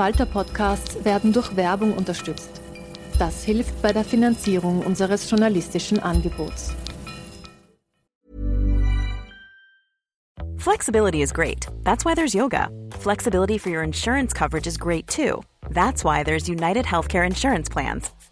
[0.00, 2.62] Falter-Podcasts werden durch Werbung unterstützt.
[3.18, 6.72] Das hilft bei der Finanzierung unseres journalistischen Angebots.
[10.56, 11.66] Flexibility is great.
[11.84, 12.70] That's why there's yoga.
[12.92, 15.42] Flexibility for your insurance coverage is great too.
[15.68, 18.10] That's why there's United Healthcare Insurance Plans.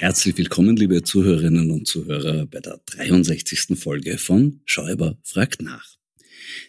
[0.00, 3.76] Herzlich willkommen, liebe Zuhörerinnen und Zuhörer, bei der 63.
[3.76, 5.96] Folge von Schäuber fragt nach.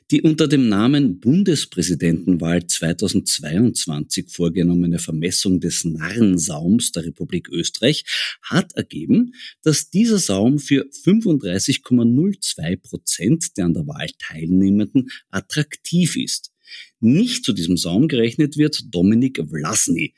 [0.10, 8.04] Die unter dem Namen Bundespräsidentenwahl 2022 vorgenommene Vermessung des Narrensaums der Republik Österreich
[8.42, 16.52] hat ergeben, dass dieser Saum für 35,02 Prozent der an der Wahl Teilnehmenden attraktiv ist.
[17.00, 20.16] Nicht zu diesem Saum gerechnet wird Dominik Vlasny,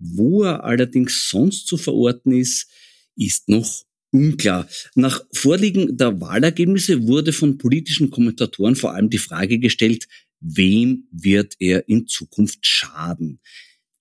[0.00, 2.68] wo er allerdings sonst zu verorten ist,
[3.16, 4.68] ist noch unklar.
[4.94, 10.08] Nach Vorliegen der Wahlergebnisse wurde von politischen Kommentatoren vor allem die Frage gestellt,
[10.40, 13.40] wem wird er in Zukunft schaden?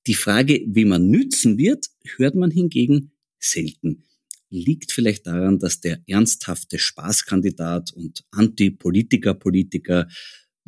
[0.07, 4.05] Die Frage, wem er nützen wird, hört man hingegen selten.
[4.49, 10.07] Liegt vielleicht daran, dass der ernsthafte Spaßkandidat und Anti-Politiker-Politiker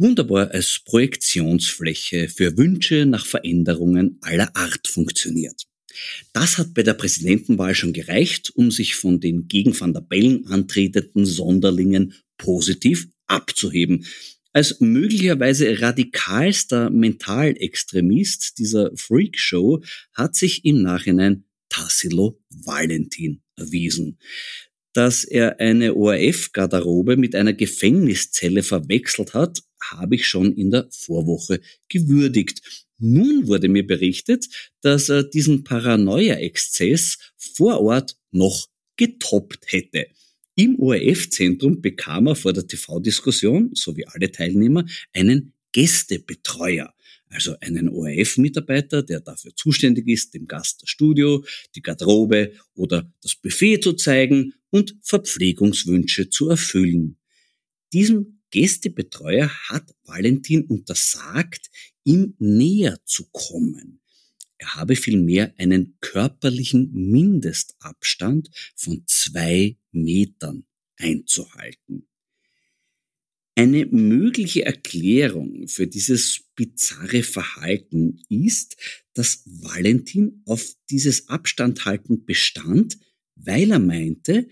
[0.02, 5.68] wunderbar als Projektionsfläche für Wünsche nach Veränderungen aller Art funktioniert.
[6.34, 10.48] Das hat bei der Präsidentenwahl schon gereicht, um sich von den gegen Van der Bellen
[10.48, 14.06] antretenden Sonderlingen positiv abzuheben.
[14.54, 19.82] Als möglicherweise radikalster Mentalextremist dieser Freakshow
[20.14, 24.18] hat sich im Nachhinein Tassilo Valentin erwiesen
[24.94, 31.62] dass er eine ORF-Garderobe mit einer Gefängniszelle verwechselt hat, habe ich schon in der Vorwoche
[31.90, 32.62] gewürdigt.
[32.98, 34.48] Nun wurde mir berichtet,
[34.82, 40.08] dass er diesen Paranoia-Exzess vor Ort noch getoppt hätte.
[40.56, 46.94] Im ORF-Zentrum bekam er vor der TV-Diskussion, so wie alle Teilnehmer, einen Gästebetreuer
[47.32, 51.44] also einen ORF-Mitarbeiter, der dafür zuständig ist, dem Gast das Studio,
[51.76, 57.18] die Garderobe oder das Buffet zu zeigen und Verpflegungswünsche zu erfüllen.
[57.94, 61.70] Diesem Gästebetreuer hat Valentin untersagt,
[62.04, 64.02] ihm näher zu kommen.
[64.58, 70.66] Er habe vielmehr einen körperlichen Mindestabstand von zwei Metern
[70.98, 72.08] einzuhalten.
[73.62, 78.76] Eine mögliche Erklärung für dieses bizarre Verhalten ist,
[79.14, 82.98] dass Valentin auf dieses Abstandhalten bestand,
[83.36, 84.48] weil er meinte,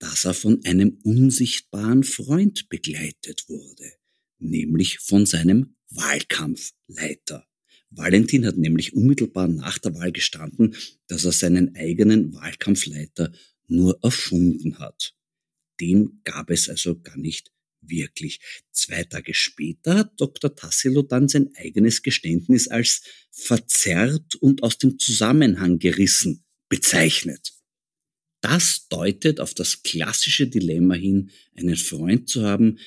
[0.00, 3.92] dass er von einem unsichtbaren Freund begleitet wurde,
[4.40, 7.46] nämlich von seinem Wahlkampfleiter.
[7.90, 10.74] Valentin hat nämlich unmittelbar nach der Wahl gestanden,
[11.06, 13.30] dass er seinen eigenen Wahlkampfleiter
[13.68, 15.14] nur erfunden hat.
[15.80, 18.40] Den gab es also gar nicht wirklich.
[18.72, 20.54] Zwei Tage später hat Dr.
[20.54, 27.52] Tassilo dann sein eigenes Geständnis als verzerrt und aus dem Zusammenhang gerissen bezeichnet.
[28.40, 32.78] Das deutet auf das klassische Dilemma hin, einen Freund zu haben,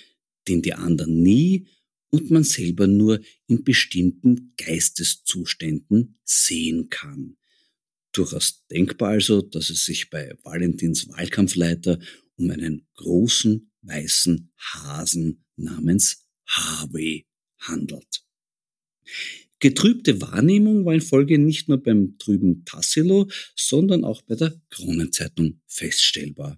[0.48, 1.68] den die anderen nie
[2.10, 7.38] und man selber nur in bestimmten Geisteszuständen sehen kann.
[8.12, 12.00] Durchaus denkbar also, dass es sich bei Valentins Wahlkampfleiter
[12.36, 17.26] um einen großen weißen Hasen namens Harvey
[17.60, 18.24] handelt.
[19.60, 25.62] Getrübte Wahrnehmung war in Folge nicht nur beim trüben Tassilo, sondern auch bei der Kronenzeitung
[25.68, 26.58] feststellbar.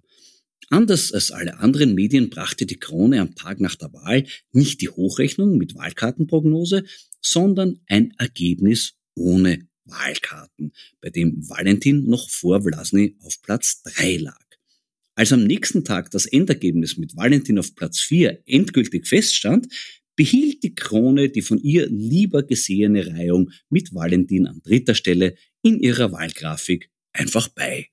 [0.70, 4.88] Anders als alle anderen Medien brachte die Krone am Tag nach der Wahl nicht die
[4.88, 6.84] Hochrechnung mit Wahlkartenprognose,
[7.20, 14.43] sondern ein Ergebnis ohne Wahlkarten, bei dem Valentin noch vor Vlasny auf Platz 3 lag.
[15.16, 19.68] Als am nächsten Tag das Endergebnis mit Valentin auf Platz 4 endgültig feststand,
[20.16, 25.80] behielt die Krone die von ihr lieber gesehene Reihung mit Valentin an dritter Stelle in
[25.80, 27.88] ihrer Wahlgrafik einfach bei.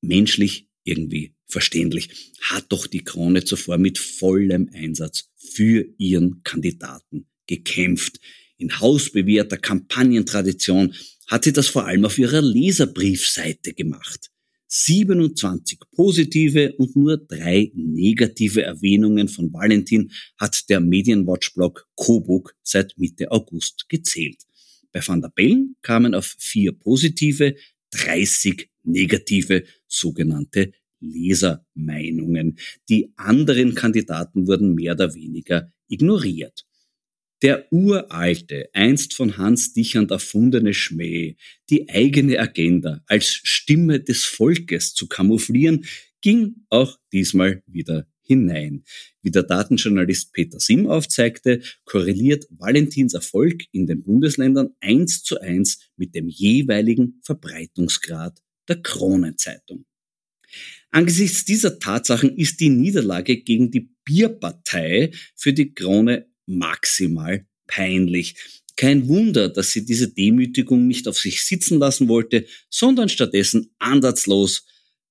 [0.00, 8.20] Menschlich irgendwie verständlich hat doch die Krone zuvor mit vollem Einsatz für ihren Kandidaten gekämpft.
[8.56, 10.94] In hausbewährter Kampagnentradition
[11.26, 14.30] hat sie das vor allem auf ihrer Leserbriefseite gemacht.
[14.72, 23.32] 27 positive und nur drei negative Erwähnungen von Valentin hat der Medienwatch-Blog Coburg seit Mitte
[23.32, 24.46] August gezählt.
[24.92, 27.56] Bei Van der Bellen kamen auf vier positive,
[27.90, 32.56] 30 negative sogenannte Lesermeinungen.
[32.88, 36.64] Die anderen Kandidaten wurden mehr oder weniger ignoriert.
[37.42, 41.36] Der uralte, einst von Hans Dichand erfundene Schmäh,
[41.70, 45.86] die eigene Agenda als Stimme des Volkes zu kamouflieren,
[46.20, 48.84] ging auch diesmal wieder hinein.
[49.22, 55.90] Wie der Datenjournalist Peter Sim aufzeigte, korreliert Valentins Erfolg in den Bundesländern eins zu eins
[55.96, 59.86] mit dem jeweiligen Verbreitungsgrad der Kronenzeitung.
[60.90, 68.34] Angesichts dieser Tatsachen ist die Niederlage gegen die Bierpartei für die Krone maximal peinlich.
[68.76, 74.64] Kein Wunder, dass sie diese Demütigung nicht auf sich sitzen lassen wollte, sondern stattdessen ansatzlos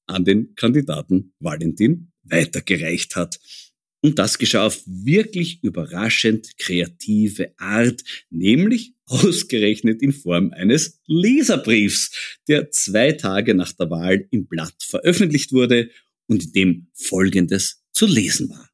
[0.07, 3.39] an den Kandidaten Valentin weitergereicht hat.
[4.01, 12.71] Und das geschah auf wirklich überraschend kreative Art, nämlich ausgerechnet in Form eines Leserbriefs, der
[12.71, 15.89] zwei Tage nach der Wahl im Blatt veröffentlicht wurde
[16.27, 18.68] und in dem Folgendes zu lesen war.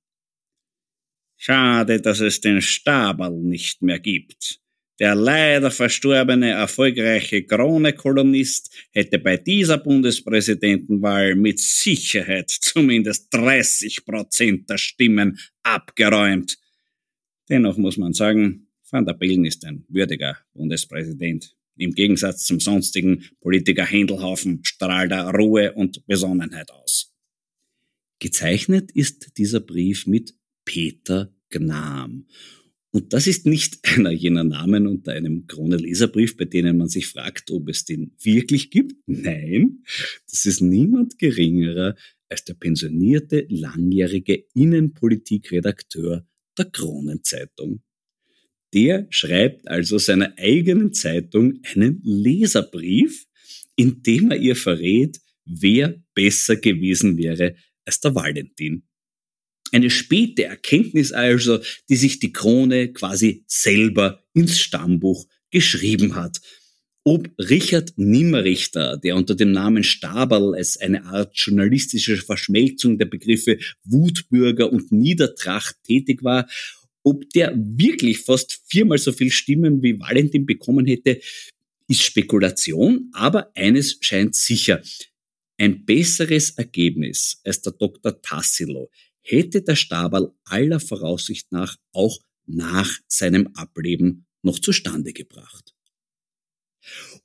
[1.48, 4.60] Schade, dass es den Stabal nicht mehr gibt.
[4.98, 14.80] Der leider verstorbene erfolgreiche Krone-Kolumnist hätte bei dieser Bundespräsidentenwahl mit Sicherheit zumindest 30 Prozent der
[14.80, 16.58] Stimmen abgeräumt.
[17.48, 21.56] Dennoch muss man sagen, Van der Bellen ist ein würdiger Bundespräsident.
[21.78, 27.14] Im Gegensatz zum sonstigen Politiker Händelhaufen strahlt er Ruhe und Besonnenheit aus.
[28.18, 30.34] Gezeichnet ist dieser Brief mit
[30.66, 32.26] Peter Gnam.
[32.92, 37.52] Und das ist nicht einer jener Namen unter einem Krone-Leserbrief, bei denen man sich fragt,
[37.52, 38.96] ob es den wirklich gibt.
[39.06, 39.84] Nein,
[40.30, 41.96] das ist niemand geringerer
[42.30, 46.26] als der pensionierte langjährige Innenpolitikredakteur
[46.58, 47.82] der Kronenzeitung.
[48.74, 53.26] Der schreibt also seiner eigenen Zeitung einen Leserbrief,
[53.76, 58.84] in dem er ihr verrät, wer besser gewesen wäre als der Valentin.
[59.72, 61.60] Eine späte Erkenntnis also,
[61.90, 66.40] die sich die Krone quasi selber ins Stammbuch geschrieben hat.
[67.04, 73.60] Ob Richard Nimmerrichter, der unter dem Namen Staberl als eine Art journalistische Verschmelzung der Begriffe
[73.84, 76.48] Wutbürger und Niedertracht tätig war,
[77.04, 81.22] ob der wirklich fast viermal so viel Stimmen wie Valentin bekommen hätte,
[81.88, 84.82] ist Spekulation, aber eines scheint sicher.
[85.58, 88.20] Ein besseres Ergebnis als der Dr.
[88.22, 88.90] Tassilo
[89.26, 95.74] hätte der Stabal aller Voraussicht nach auch nach seinem Ableben noch zustande gebracht.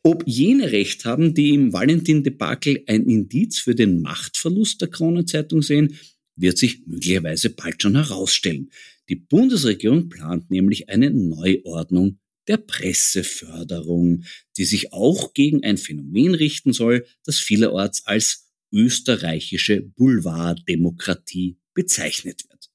[0.03, 5.99] Ob jene Recht haben, die im Valentin-Debakel ein Indiz für den Machtverlust der Kronenzeitung sehen,
[6.37, 8.71] wird sich möglicherweise bald schon herausstellen.
[9.11, 12.19] Die Bundesregierung plant nämlich eine Neuordnung
[12.49, 14.25] der Presseförderung,
[14.57, 22.71] die sich auch gegen ein Phänomen richten soll, das vielerorts als österreichische Boulevarddemokratie bezeichnet wird.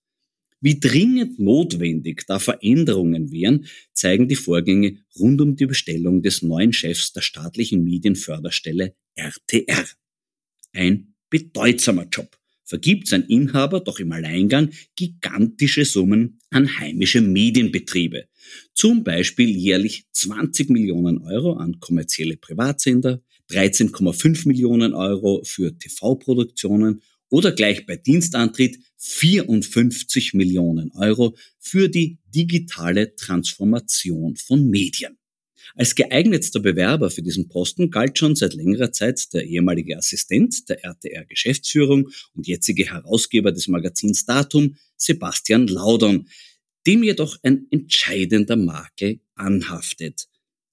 [0.61, 6.73] Wie dringend notwendig da Veränderungen wären, zeigen die Vorgänge rund um die Bestellung des neuen
[6.73, 9.85] Chefs der staatlichen Medienförderstelle RTR.
[10.73, 18.27] Ein bedeutsamer Job vergibt sein Inhaber doch im Alleingang gigantische Summen an heimische Medienbetriebe.
[18.73, 27.51] Zum Beispiel jährlich 20 Millionen Euro an kommerzielle Privatsender, 13,5 Millionen Euro für TV-Produktionen oder
[27.51, 35.17] gleich bei Dienstantritt 54 Millionen Euro für die digitale Transformation von Medien.
[35.75, 40.83] Als geeignetster Bewerber für diesen Posten galt schon seit längerer Zeit der ehemalige Assistent der
[40.83, 46.27] RTR-Geschäftsführung und jetzige Herausgeber des Magazins Datum, Sebastian Laudon,
[46.87, 50.27] dem jedoch ein entscheidender Makel anhaftet,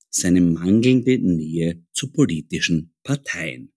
[0.08, 3.72] seine mangelnde Nähe zu politischen Parteien.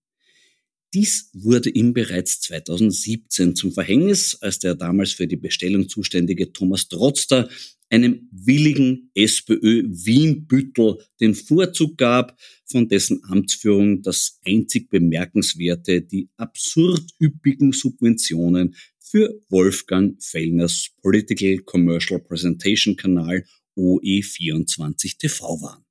[0.96, 6.88] Dies wurde ihm bereits 2017 zum Verhängnis, als der damals für die Bestellung zuständige Thomas
[6.88, 7.50] Trotzter
[7.90, 17.04] einem willigen SPÖ Wienbüttel den Vorzug gab, von dessen Amtsführung das einzig Bemerkenswerte die absurd
[17.22, 25.84] üppigen Subventionen für Wolfgang Fellners Political Commercial Presentation Kanal OE24 TV waren.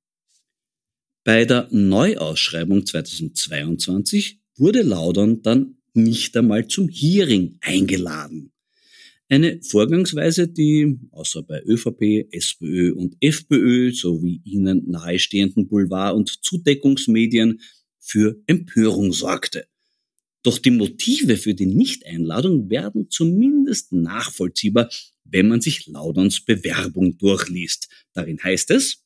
[1.23, 8.51] Bei der Neuausschreibung 2022 wurde Laudern dann nicht einmal zum Hearing eingeladen.
[9.27, 17.59] Eine Vorgangsweise, die außer bei ÖVP, SPÖ und FPÖ sowie ihnen nahestehenden Boulevard- und Zudeckungsmedien
[17.99, 19.65] für Empörung sorgte.
[20.43, 24.91] Doch die Motive für die Nichteinladung werden zumindest nachvollziehbar,
[25.23, 27.89] wenn man sich Laudons Bewerbung durchliest.
[28.13, 29.04] Darin heißt es,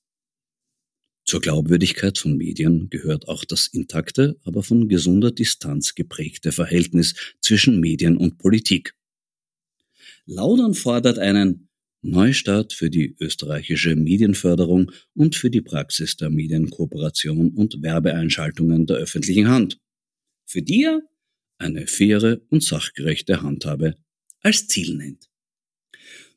[1.25, 7.79] zur Glaubwürdigkeit von Medien gehört auch das intakte, aber von gesunder Distanz geprägte Verhältnis zwischen
[7.79, 8.95] Medien und Politik.
[10.25, 11.69] Laudern fordert einen
[12.01, 19.49] Neustart für die österreichische Medienförderung und für die Praxis der Medienkooperation und Werbeeinschaltungen der öffentlichen
[19.49, 19.79] Hand,
[20.45, 21.01] für die er
[21.57, 23.95] eine faire und sachgerechte Handhabe
[24.41, 25.29] als Ziel nennt.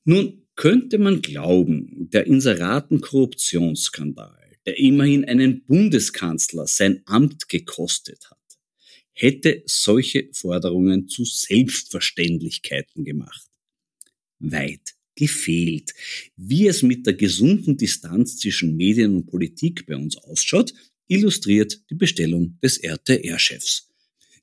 [0.04, 8.38] Nun könnte man glauben, der Inseraten-Korruptionsskandal der immerhin einen Bundeskanzler sein Amt gekostet hat,
[9.12, 13.48] hätte solche Forderungen zu Selbstverständlichkeiten gemacht.
[14.38, 15.92] Weit gefehlt.
[16.36, 20.72] Wie es mit der gesunden Distanz zwischen Medien und Politik bei uns ausschaut,
[21.06, 23.88] illustriert die Bestellung des RTR-Chefs.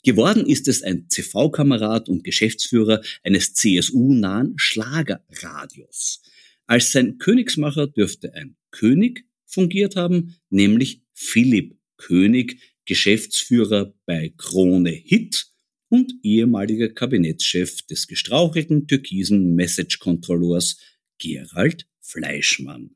[0.04, 6.22] Geworden ist es ein CV-Kamerad und Geschäftsführer eines CSU-nahen Schlagerradios.
[6.68, 15.48] Als sein Königsmacher dürfte ein König fungiert haben, nämlich Philipp König, Geschäftsführer bei Krone Hit
[15.90, 20.80] und ehemaliger Kabinettschef des gestrauchelten türkisen Message-Controllers
[21.18, 22.96] Gerald Fleischmann.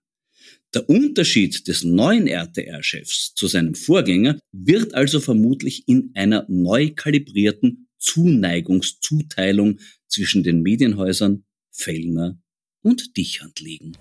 [0.73, 7.87] Der Unterschied des neuen RTR-Chefs zu seinem Vorgänger wird also vermutlich in einer neu kalibrierten
[7.99, 12.41] Zuneigungszuteilung zwischen den Medienhäusern Fellner
[12.81, 13.97] und Dichand liegen.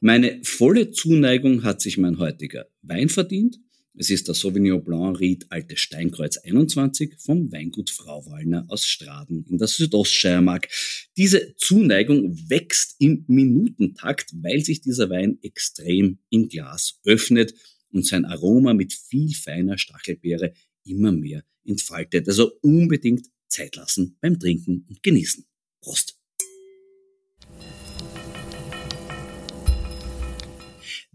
[0.00, 3.58] Meine volle Zuneigung hat sich mein heutiger Wein verdient.
[3.94, 9.44] Es ist der Sauvignon Blanc Ried Alte Steinkreuz 21 vom Weingut Frau Wallner aus Straden
[9.50, 10.68] in der Südoststeiermark.
[11.16, 17.54] Diese Zuneigung wächst im Minutentakt, weil sich dieser Wein extrem im Glas öffnet
[17.90, 20.52] und sein Aroma mit viel feiner Stachelbeere
[20.84, 22.28] immer mehr entfaltet.
[22.28, 25.44] Also unbedingt Zeit lassen beim Trinken und Genießen.
[25.80, 26.17] Prost!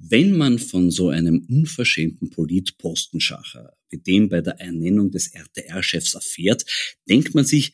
[0.05, 6.65] Wenn man von so einem unverschämten Politpostenschacher wie dem bei der Ernennung des RTR-Chefs erfährt,
[7.07, 7.71] denkt man sich,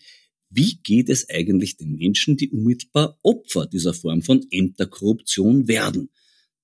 [0.51, 6.09] wie geht es eigentlich den Menschen, die unmittelbar Opfer dieser Form von Ämterkorruption werden?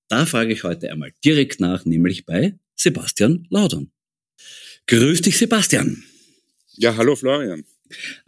[0.06, 3.90] Da frage ich heute einmal direkt nach, nämlich bei Sebastian Laudern.
[4.86, 6.04] Grüß dich, Sebastian.
[6.76, 7.64] Ja, hallo Florian.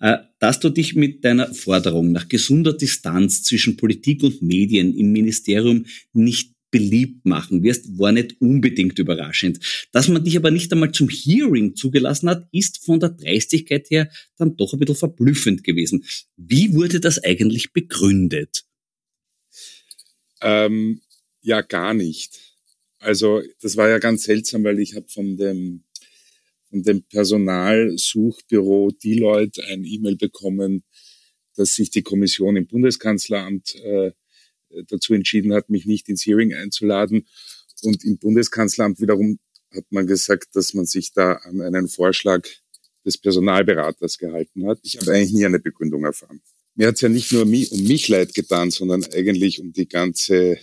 [0.00, 5.12] Äh, dass du dich mit deiner Forderung nach gesunder Distanz zwischen Politik und Medien im
[5.12, 9.58] Ministerium nicht beliebt machen wirst, war nicht unbedingt überraschend.
[9.92, 14.10] Dass man dich aber nicht einmal zum Hearing zugelassen hat, ist von der Dreistigkeit her
[14.36, 16.04] dann doch ein bisschen verblüffend gewesen.
[16.36, 18.64] Wie wurde das eigentlich begründet?
[20.40, 21.00] Ähm,
[21.42, 22.38] ja, gar nicht.
[22.98, 25.84] Also das war ja ganz seltsam, weil ich habe von dem,
[26.68, 30.84] von dem Personalsuchbüro Deloitte ein E-Mail bekommen,
[31.56, 34.12] dass sich die Kommission im Bundeskanzleramt äh,
[34.88, 37.26] dazu entschieden hat, mich nicht ins Hearing einzuladen.
[37.82, 39.38] Und im Bundeskanzleramt wiederum
[39.74, 42.46] hat man gesagt, dass man sich da an einen Vorschlag
[43.04, 44.80] des Personalberaters gehalten hat.
[44.82, 46.40] Ich habe eigentlich nie eine Begründung erfahren.
[46.74, 50.58] Mir hat es ja nicht nur um mich leid getan, sondern eigentlich um die ganze,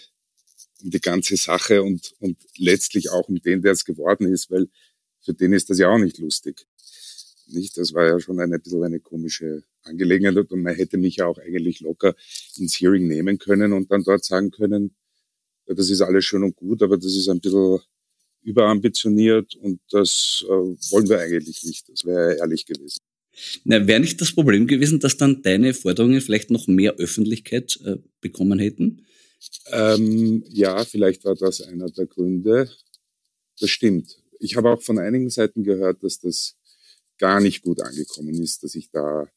[0.81, 4.69] um die ganze Sache und, und letztlich auch um den, der es geworden ist, weil
[5.21, 6.67] für den ist das ja auch nicht lustig.
[7.47, 7.77] Nicht?
[7.77, 11.37] Das war ja schon eine bisschen eine komische Angelegenheit und man hätte mich ja auch
[11.37, 12.15] eigentlich locker
[12.57, 14.95] ins Hearing nehmen können und dann dort sagen können,
[15.67, 17.79] ja, das ist alles schön und gut, aber das ist ein bisschen
[18.43, 21.89] überambitioniert und das äh, wollen wir eigentlich nicht.
[21.89, 22.99] Das wäre ehrlich gewesen.
[23.63, 27.97] Na, wäre nicht das Problem gewesen, dass dann deine Forderungen vielleicht noch mehr Öffentlichkeit äh,
[28.21, 29.05] bekommen hätten?
[29.71, 32.69] Ähm, ja, vielleicht war das einer der Gründe.
[33.59, 34.17] Das stimmt.
[34.39, 36.55] Ich habe auch von einigen Seiten gehört, dass das
[37.17, 39.27] gar nicht gut angekommen ist, dass ich da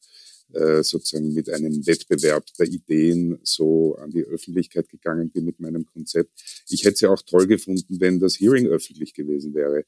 [0.53, 5.85] äh, sozusagen mit einem Wettbewerb der Ideen so an die Öffentlichkeit gegangen bin mit meinem
[5.85, 6.31] Konzept.
[6.69, 9.85] Ich hätte es ja auch toll gefunden, wenn das Hearing öffentlich gewesen wäre.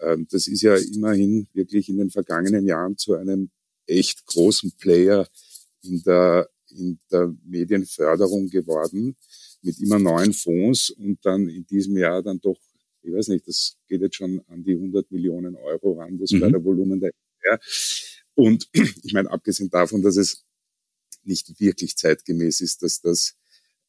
[0.00, 3.50] Ähm, das ist ja immerhin wirklich in den vergangenen Jahren zu einem
[3.86, 5.26] echt großen Player
[5.82, 9.16] in der, in der Medienförderung geworden
[9.62, 12.58] mit immer neuen Fonds und dann in diesem Jahr dann doch,
[13.02, 16.40] ich weiß nicht, das geht jetzt schon an die 100 Millionen Euro ran, das mhm.
[16.40, 17.12] Fördervolumen der
[17.44, 17.58] ja.
[18.34, 18.68] Und
[19.02, 20.44] ich meine, abgesehen davon, dass es
[21.24, 23.34] nicht wirklich zeitgemäß ist, dass das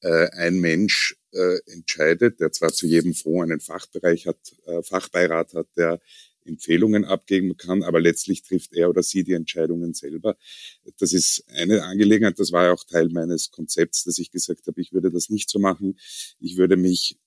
[0.02, 5.54] äh, ein Mensch äh, entscheidet, der zwar zu jedem Fonds einen Fachbereich hat, äh, Fachbeirat
[5.54, 6.00] hat, der
[6.46, 10.36] Empfehlungen abgeben kann, aber letztlich trifft er oder sie die Entscheidungen selber.
[10.98, 14.82] Das ist eine Angelegenheit, das war ja auch Teil meines Konzepts, dass ich gesagt habe,
[14.82, 15.98] ich würde das nicht so machen.
[16.40, 17.18] Ich würde mich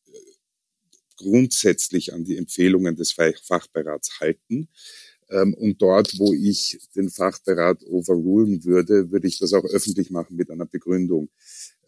[1.16, 4.68] grundsätzlich an die Empfehlungen des Fachbeirats halten.
[5.28, 10.37] Ähm, und dort, wo ich den Fachberat overrulen würde, würde ich das auch öffentlich machen
[10.37, 11.28] mit einer Begründung.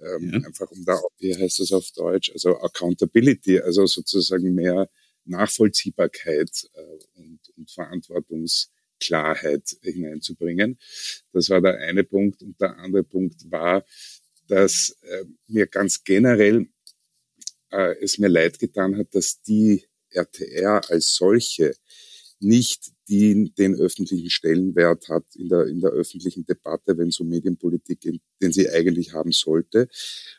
[0.01, 0.41] Ähm, ja.
[0.47, 4.91] Einfach um da, wie heißt das auf Deutsch, also Accountability, also sozusagen mehr
[5.25, 10.79] Nachvollziehbarkeit äh, und, und Verantwortungsklarheit hineinzubringen.
[11.33, 12.43] Das war der eine Punkt.
[12.43, 13.85] Und der andere Punkt war,
[14.49, 16.67] dass äh, mir ganz generell
[17.71, 21.75] äh, es mir leid getan hat, dass die RTR als solche
[22.41, 27.29] nicht die, den öffentlichen Stellenwert hat in der, in der öffentlichen Debatte, wenn es um
[27.29, 29.89] Medienpolitik geht, den sie eigentlich haben sollte.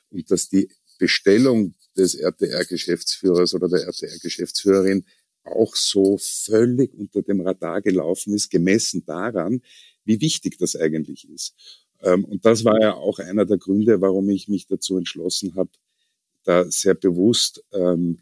[0.10, 5.06] Und dass die Bestellung des RTR-Geschäftsführers oder der RTR-Geschäftsführerin
[5.44, 9.62] auch so völlig unter dem Radar gelaufen ist, gemessen daran,
[10.06, 11.56] wie wichtig das eigentlich ist.
[12.02, 15.72] Ähm, und das war ja auch einer der Gründe, warum ich mich dazu entschlossen habe,
[16.44, 18.20] da sehr bewusst ähm,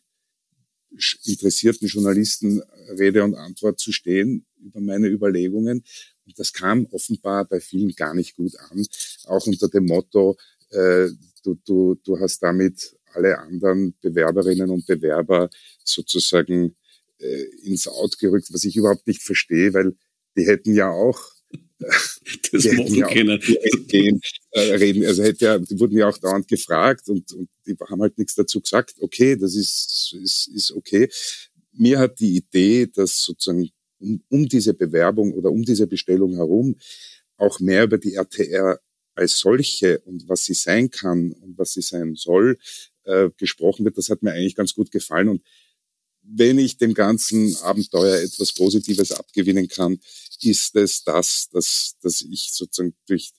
[1.24, 2.62] interessierten Journalisten
[2.98, 5.84] Rede und Antwort zu stehen über meine Überlegungen.
[6.26, 8.86] Und das kam offenbar bei vielen gar nicht gut an,
[9.26, 10.38] auch unter dem Motto,
[10.72, 11.10] äh,
[11.44, 15.50] du, du, du hast damit alle anderen Bewerberinnen und Bewerber
[15.84, 16.76] sozusagen
[17.20, 19.96] äh, ins Out gerückt, was ich überhaupt nicht verstehe, weil
[20.36, 21.20] die hätten ja auch
[22.52, 23.40] das machen ja können.
[23.88, 24.20] Gehen,
[24.52, 25.06] äh, reden.
[25.06, 28.36] Also hätte ja, die wurden ja auch dauernd gefragt und, und die haben halt nichts
[28.36, 28.96] dazu gesagt.
[29.00, 31.10] Okay, das ist, ist, ist okay.
[31.74, 33.70] Mir hat die Idee, dass sozusagen
[34.00, 36.76] um, um diese Bewerbung oder um diese Bestellung herum
[37.38, 38.80] auch mehr über die RTR
[39.14, 42.58] als solche und was sie sein kann und was sie sein soll,
[43.04, 43.98] äh, gesprochen wird.
[43.98, 45.30] Das hat mir eigentlich ganz gut gefallen.
[45.30, 45.42] Und
[46.22, 50.00] wenn ich dem ganzen Abenteuer etwas Positives abgewinnen kann,
[50.42, 53.32] ist es das, dass, dass ich sozusagen durch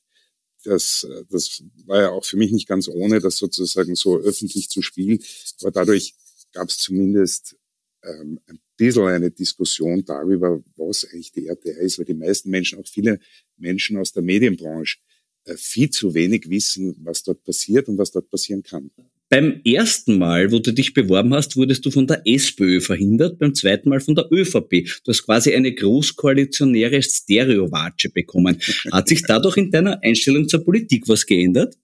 [0.65, 4.83] das, das war ja auch für mich nicht ganz ohne, das sozusagen so öffentlich zu
[4.83, 5.23] spielen,
[5.61, 6.15] aber dadurch
[6.53, 7.57] gab es zumindest
[8.03, 12.79] ähm, ein bisschen eine Diskussion darüber, was eigentlich die RTR ist, weil die meisten Menschen,
[12.79, 13.19] auch viele
[13.57, 14.99] Menschen aus der Medienbranche,
[15.45, 18.91] äh, viel zu wenig wissen, was dort passiert und was dort passieren kann.
[19.31, 23.55] Beim ersten Mal, wo du dich beworben hast, wurdest du von der SPÖ verhindert, beim
[23.55, 24.87] zweiten Mal von der ÖVP.
[25.05, 28.59] Du hast quasi eine großkoalitionäre Stereowatsche bekommen.
[28.93, 31.77] Hat sich dadurch in deiner Einstellung zur Politik was geändert?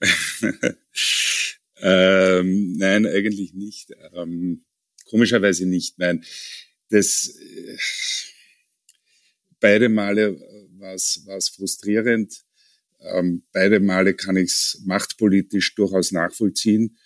[1.80, 3.92] ähm, nein, eigentlich nicht.
[4.14, 4.64] Ähm,
[5.06, 5.98] komischerweise nicht.
[5.98, 6.24] Nein,
[6.90, 7.76] das äh,
[9.58, 10.38] beide Male
[10.78, 12.44] war es frustrierend
[13.00, 16.98] ähm, beide Male kann ich es machtpolitisch durchaus nachvollziehen.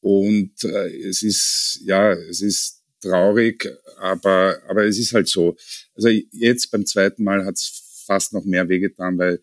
[0.00, 3.68] Und äh, es ist, ja, es ist traurig,
[3.98, 5.56] aber, aber es ist halt so.
[5.94, 9.40] Also jetzt beim zweiten Mal hat es fast noch mehr wehgetan, weil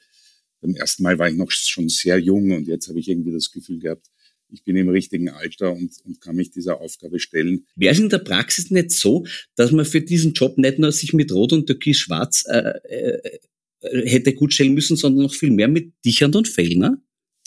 [0.62, 3.52] beim ersten Mal war ich noch schon sehr jung und jetzt habe ich irgendwie das
[3.52, 4.08] Gefühl gehabt,
[4.52, 7.68] ich bin im richtigen Alter und, und kann mich dieser Aufgabe stellen.
[7.76, 9.26] Wäre es in der Praxis nicht so,
[9.56, 13.40] dass man für diesen Job nicht nur sich mit Rot und Türkis-Schwarz äh, äh,
[13.82, 17.02] hätte gut stellen müssen, sondern noch viel mehr mit Dichand und Fellner?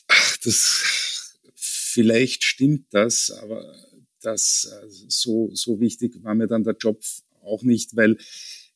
[0.09, 3.75] Ach, das, vielleicht stimmt das, aber
[4.21, 7.03] das, äh, so, so wichtig war mir dann der Job
[7.43, 8.17] auch nicht, weil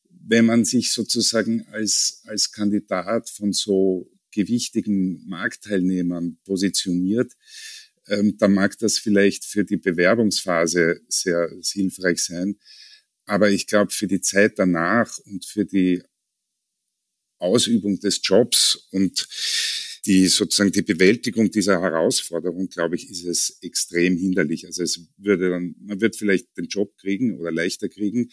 [0.09, 7.33] wenn man sich sozusagen als, als Kandidat von so gewichtigen Marktteilnehmern positioniert,
[8.07, 12.57] ähm, dann mag das vielleicht für die Bewerbungsphase sehr hilfreich sein.
[13.25, 16.01] Aber ich glaube, für die Zeit danach und für die
[17.39, 19.27] Ausübung des Jobs und
[20.05, 24.65] die sozusagen die Bewältigung dieser Herausforderung, glaube ich, ist es extrem hinderlich.
[24.65, 28.31] Also es würde dann, man wird vielleicht den Job kriegen oder leichter kriegen,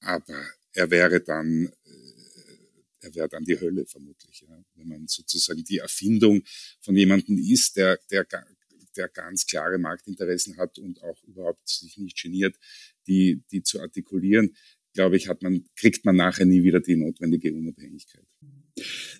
[0.00, 4.64] aber er wäre dann, äh, er wäre dann die Hölle vermutlich, ja.
[4.74, 6.42] wenn man sozusagen die Erfindung
[6.80, 8.26] von jemandem ist, der, der,
[8.96, 12.56] der ganz klare Marktinteressen hat und auch überhaupt sich nicht geniert,
[13.06, 14.56] die, die zu artikulieren
[14.96, 18.26] glaube ich, hat man, kriegt man nachher nie wieder die notwendige Unabhängigkeit.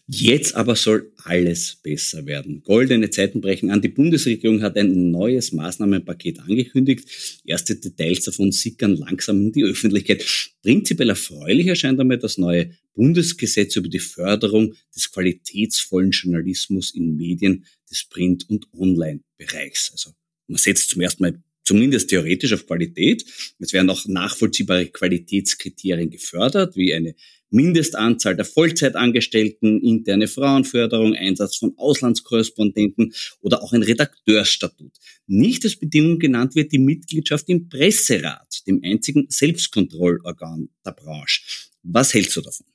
[0.07, 2.63] Jetzt aber soll alles besser werden.
[2.63, 3.81] Goldene Zeiten brechen an.
[3.81, 7.41] Die Bundesregierung hat ein neues Maßnahmenpaket angekündigt.
[7.45, 10.25] Erste Details davon sickern langsam in die Öffentlichkeit.
[10.63, 17.65] Prinzipiell erfreulich erscheint einmal das neue Bundesgesetz über die Förderung des qualitätsvollen Journalismus in Medien
[17.91, 19.91] des Print- und Online-Bereichs.
[19.93, 20.11] Also
[20.49, 23.27] man setzt zum ersten Mal zumindest theoretisch auf Qualität.
[23.59, 27.15] Es werden auch nachvollziehbare Qualitätskriterien gefördert, wie eine
[27.51, 34.93] Mindestanzahl der Vollzeitangestellten, interne Frauenförderung, Einsatz von Auslandskorrespondenten oder auch ein Redakteursstatut.
[35.27, 41.43] Nicht als Bedingung genannt wird die Mitgliedschaft im Presserat, dem einzigen Selbstkontrollorgan der Branche.
[41.83, 42.67] Was hältst du davon?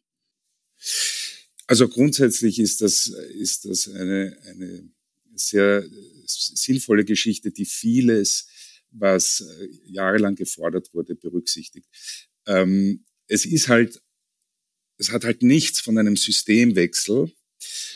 [1.67, 4.89] Also grundsätzlich ist das, ist das eine, eine
[5.35, 5.85] sehr
[6.25, 8.47] sinnvolle Geschichte, die vieles
[8.91, 11.87] was äh, jahrelang gefordert wurde, berücksichtigt.
[12.45, 14.01] Ähm, es ist halt,
[14.97, 17.31] es hat halt nichts von einem Systemwechsel,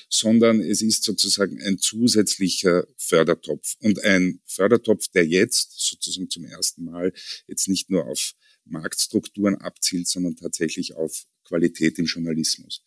[0.10, 6.86] sondern es ist sozusagen ein zusätzlicher Fördertopf und ein Fördertopf, der jetzt sozusagen zum ersten
[6.86, 7.14] Mal
[7.48, 8.34] jetzt nicht nur auf
[8.66, 12.84] Marktstrukturen abzielt, sondern tatsächlich auf Qualität im Journalismus.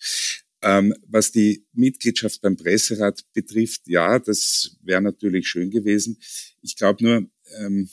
[0.60, 6.18] Ähm, was die Mitgliedschaft beim Presserat betrifft, ja, das wäre natürlich schön gewesen.
[6.62, 7.88] Ich glaube nur, ähm,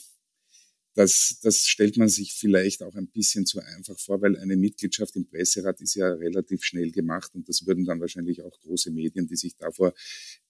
[0.96, 5.14] das, das stellt man sich vielleicht auch ein bisschen zu einfach vor, weil eine Mitgliedschaft
[5.16, 9.26] im Presserat ist ja relativ schnell gemacht und das würden dann wahrscheinlich auch große Medien,
[9.26, 9.92] die sich davor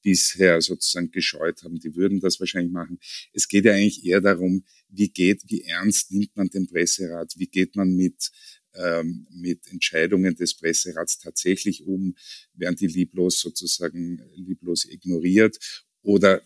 [0.03, 3.01] bisher sozusagen gescheut haben, die würden das wahrscheinlich machen.
[3.33, 7.49] Es geht ja eigentlich eher darum, wie geht, wie ernst nimmt man den Presserat, wie
[7.49, 8.31] geht man mit
[8.77, 12.17] ähm, mit Entscheidungen des Presserats tatsächlich um,
[12.55, 15.59] werden die lieblos sozusagen lieblos ignoriert
[16.03, 16.43] oder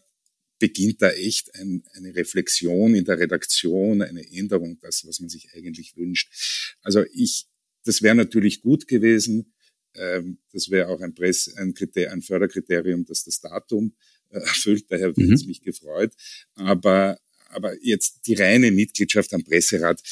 [0.60, 5.48] beginnt da echt ein, eine Reflexion in der Redaktion, eine Änderung, das, was man sich
[5.54, 6.76] eigentlich wünscht.
[6.82, 7.46] Also ich,
[7.84, 9.52] das wäre natürlich gut gewesen.
[9.94, 13.96] Ähm, das wäre auch ein, Press, ein, Kriter, ein Förderkriterium, dass das Datum
[14.28, 14.84] äh, erfüllt.
[14.90, 15.32] Daher mhm.
[15.32, 16.12] es mich gefreut.
[16.54, 20.02] Aber, aber jetzt die reine Mitgliedschaft am Presserat,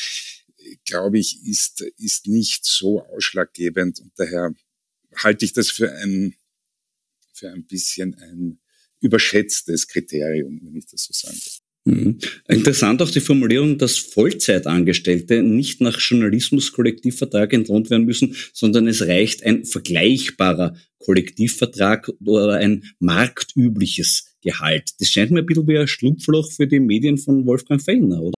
[0.84, 4.00] glaube ich, ist, ist nicht so ausschlaggebend.
[4.00, 4.54] Und daher
[5.16, 6.34] halte ich das für ein,
[7.32, 8.58] für ein bisschen ein
[9.00, 11.60] überschätztes Kriterium, wenn ich das so sagen darf.
[11.88, 12.18] Mhm.
[12.48, 19.44] Interessant auch die Formulierung, dass Vollzeitangestellte nicht nach Journalismuskollektivvertrag entlohnt werden müssen, sondern es reicht
[19.44, 24.90] ein vergleichbarer Kollektivvertrag oder ein marktübliches Gehalt.
[25.00, 28.37] Das scheint mir ein bisschen wie ein Schlupfloch für die Medien von Wolfgang Fellner, oder?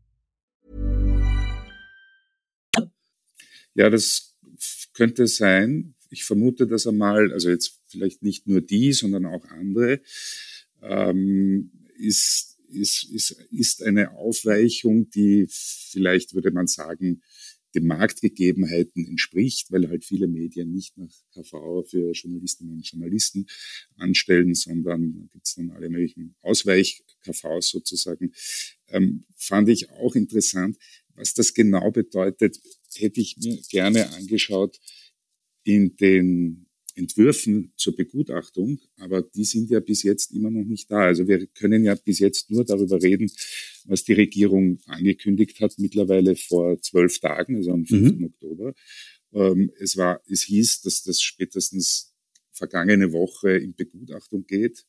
[3.75, 4.35] Ja, das
[4.93, 5.95] könnte sein.
[6.09, 10.01] Ich vermute das einmal, also jetzt vielleicht nicht nur die, sondern auch andere,
[10.81, 17.21] ähm, ist, ist, ist, ist eine Aufweichung, die vielleicht, würde man sagen,
[17.73, 23.45] den Marktgegebenheiten entspricht, weil halt viele Medien nicht nach KV für Journalistinnen und Journalisten
[23.95, 28.33] anstellen, sondern gibt es dann alle möglichen Ausweich-KVs sozusagen.
[28.89, 30.77] Ähm, fand ich auch interessant,
[31.15, 32.59] was das genau bedeutet,
[32.97, 34.79] hätte ich mir gerne angeschaut
[35.63, 40.99] in den Entwürfen zur Begutachtung, aber die sind ja bis jetzt immer noch nicht da.
[41.05, 43.31] Also wir können ja bis jetzt nur darüber reden,
[43.85, 48.13] was die Regierung angekündigt hat, mittlerweile vor zwölf Tagen, also am 5.
[48.13, 48.25] Mhm.
[48.25, 48.73] Oktober.
[49.33, 52.13] Ähm, es war, es hieß, dass das spätestens
[52.51, 54.85] vergangene Woche in Begutachtung geht,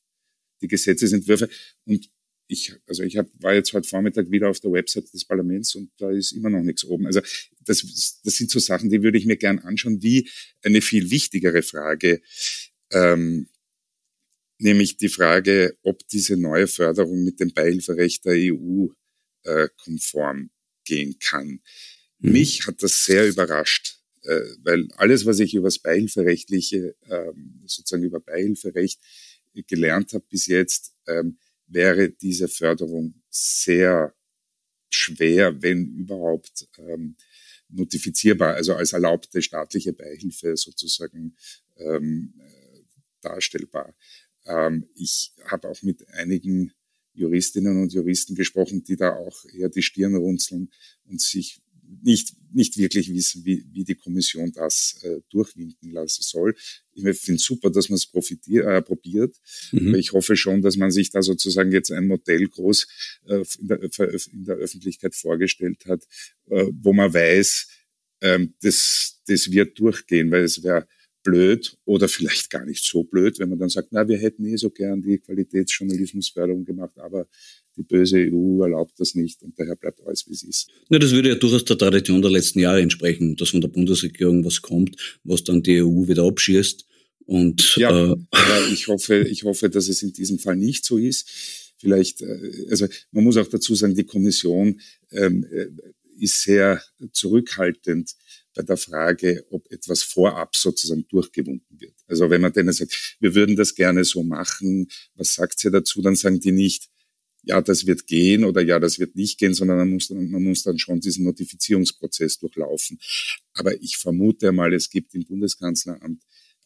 [0.60, 1.48] die Gesetzesentwürfe.
[1.84, 2.10] Und
[2.52, 5.90] ich, also ich hab, war jetzt heute Vormittag wieder auf der Website des Parlaments und
[5.98, 7.06] da ist immer noch nichts oben.
[7.06, 7.20] Also
[7.64, 10.28] das, das sind so Sachen, die würde ich mir gern anschauen, wie
[10.62, 12.20] eine viel wichtigere Frage,
[12.90, 13.48] ähm,
[14.58, 18.88] nämlich die Frage, ob diese neue Förderung mit dem Beihilferecht der EU
[19.44, 20.50] äh, konform
[20.84, 21.60] gehen kann.
[22.18, 22.32] Mhm.
[22.32, 27.32] Mich hat das sehr überrascht, äh, weil alles, was ich über das Beihilferechtliche, äh,
[27.66, 29.00] sozusagen über Beihilferecht
[29.66, 31.38] gelernt habe bis jetzt, ähm,
[31.72, 34.14] wäre diese Förderung sehr
[34.90, 37.16] schwer, wenn überhaupt, ähm,
[37.68, 41.34] notifizierbar, also als erlaubte staatliche Beihilfe sozusagen
[41.76, 42.82] ähm, äh,
[43.22, 43.96] darstellbar.
[44.44, 46.72] Ähm, ich habe auch mit einigen
[47.14, 50.70] Juristinnen und Juristen gesprochen, die da auch eher die Stirn runzeln
[51.04, 51.61] und sich
[52.02, 56.54] nicht, nicht wirklich wissen, wie, wie die Kommission das äh, durchwinken lassen soll.
[56.94, 59.36] Ich finde es super, dass man es äh, probiert.
[59.72, 59.88] Mhm.
[59.88, 62.86] Aber ich hoffe schon, dass man sich da sozusagen jetzt ein Modell groß
[63.26, 63.82] äh, in, der,
[64.32, 66.04] in, der, Öffentlichkeit vorgestellt hat,
[66.50, 67.68] äh, wo man weiß,
[68.20, 70.86] ähm, das, das wird durchgehen, weil es wäre
[71.22, 74.56] blöd oder vielleicht gar nicht so blöd, wenn man dann sagt, na, wir hätten eh
[74.56, 77.28] so gern die Qualitätsjournalismusförderung gemacht, aber
[77.76, 80.68] die böse EU erlaubt das nicht und daher bleibt alles, wie es ist.
[80.90, 84.44] Ja, das würde ja durchaus der Tradition der letzten Jahre entsprechen, dass von der Bundesregierung
[84.44, 86.86] was kommt, was dann die EU wieder abschießt.
[87.24, 90.98] Und, ja, äh, aber ich hoffe, ich hoffe, dass es in diesem Fall nicht so
[90.98, 91.72] ist.
[91.78, 94.80] Vielleicht, äh, also man muss auch dazu sagen, die Kommission
[95.10, 95.66] ähm, äh,
[96.18, 96.82] ist sehr
[97.12, 98.14] zurückhaltend
[98.54, 101.94] bei der Frage, ob etwas vorab sozusagen durchgewunken wird.
[102.06, 106.02] Also wenn man denen sagt, wir würden das gerne so machen, was sagt sie dazu,
[106.02, 106.88] dann sagen die nicht,
[107.42, 110.42] ja, das wird gehen oder ja, das wird nicht gehen, sondern man muss, dann, man
[110.42, 112.98] muss dann schon diesen Notifizierungsprozess durchlaufen.
[113.54, 116.22] Aber ich vermute mal, es gibt im Bundeskanzleramt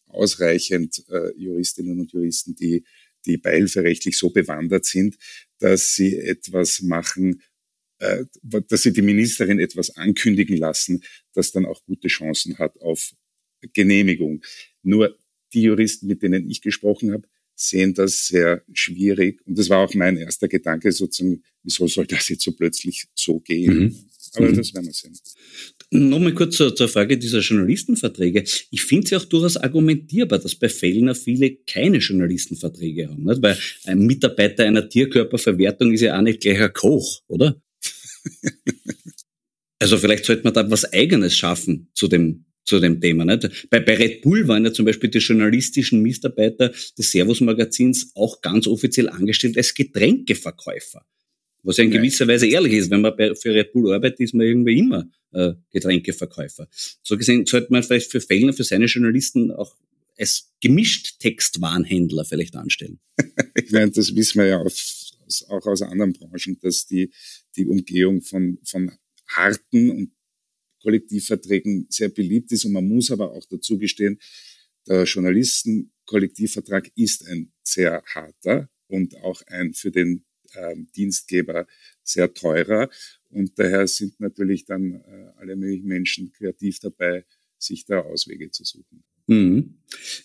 [0.06, 2.84] ausreichend äh, Juristinnen und Juristen, die,
[3.24, 5.16] die beihilferechtlich so bewandert sind,
[5.58, 7.42] dass sie etwas machen,
[7.98, 13.12] äh, dass sie die Ministerin etwas ankündigen lassen, das dann auch gute Chancen hat auf
[13.72, 14.42] Genehmigung.
[14.82, 15.18] Nur
[15.54, 19.40] die Juristen, mit denen ich gesprochen habe, sehen das sehr schwierig.
[19.46, 23.40] Und das war auch mein erster Gedanke, sozusagen, wieso soll das jetzt so plötzlich so
[23.40, 23.78] gehen?
[23.78, 23.96] Mhm.
[24.34, 24.56] Aber mhm.
[24.56, 25.18] das werden wir sehen.
[25.90, 28.44] Nochmal kurz zur, zur, Frage dieser Journalistenverträge.
[28.70, 33.24] Ich finde es ja auch durchaus argumentierbar, dass bei Fellner viele keine Journalistenverträge haben.
[33.24, 33.40] Nicht?
[33.40, 37.60] Weil ein Mitarbeiter einer Tierkörperverwertung ist ja auch nicht gleich ein Koch, oder?
[39.78, 43.24] also vielleicht sollte man da was Eigenes schaffen zu dem zu dem Thema.
[43.24, 43.70] Nicht?
[43.70, 48.66] Bei, bei Red Bull waren ja zum Beispiel die journalistischen Mitarbeiter des Servus-Magazins auch ganz
[48.66, 51.06] offiziell angestellt als Getränkeverkäufer.
[51.62, 52.90] Was ja in gewisser Weise ehrlich ist.
[52.90, 56.68] Wenn man bei, für Red Bull arbeitet, ist man irgendwie immer äh, Getränkeverkäufer.
[57.02, 59.74] So gesehen sollte man vielleicht für Fellner, für seine Journalisten auch
[60.18, 63.00] als gemischt Textwarenhändler vielleicht anstellen.
[63.54, 65.16] ich meine, das wissen wir ja aus,
[65.48, 67.10] auch aus anderen Branchen, dass die,
[67.56, 68.92] die Umgehung von, von
[69.28, 70.10] harten und
[70.82, 72.64] Kollektivverträgen sehr beliebt ist.
[72.64, 74.18] Und man muss aber auch dazu gestehen,
[74.86, 81.66] der Journalistenkollektivvertrag ist ein sehr harter und auch ein für den ähm, Dienstgeber
[82.02, 82.88] sehr teurer.
[83.30, 87.24] Und daher sind natürlich dann äh, alle möglichen Menschen kreativ dabei,
[87.58, 89.02] sich da Auswege zu suchen.
[89.26, 89.74] Mhm.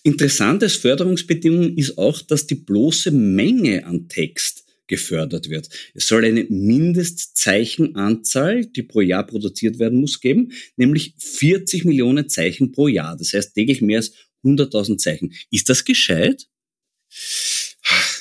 [0.03, 5.69] Interessant als Förderungsbedingung ist auch, dass die bloße Menge an Text gefördert wird.
[5.95, 12.73] Es soll eine Mindestzeichenanzahl, die pro Jahr produziert werden muss, geben, nämlich 40 Millionen Zeichen
[12.73, 13.15] pro Jahr.
[13.17, 14.12] Das heißt täglich mehr als
[14.43, 15.34] 100.000 Zeichen.
[15.49, 16.49] Ist das gescheit?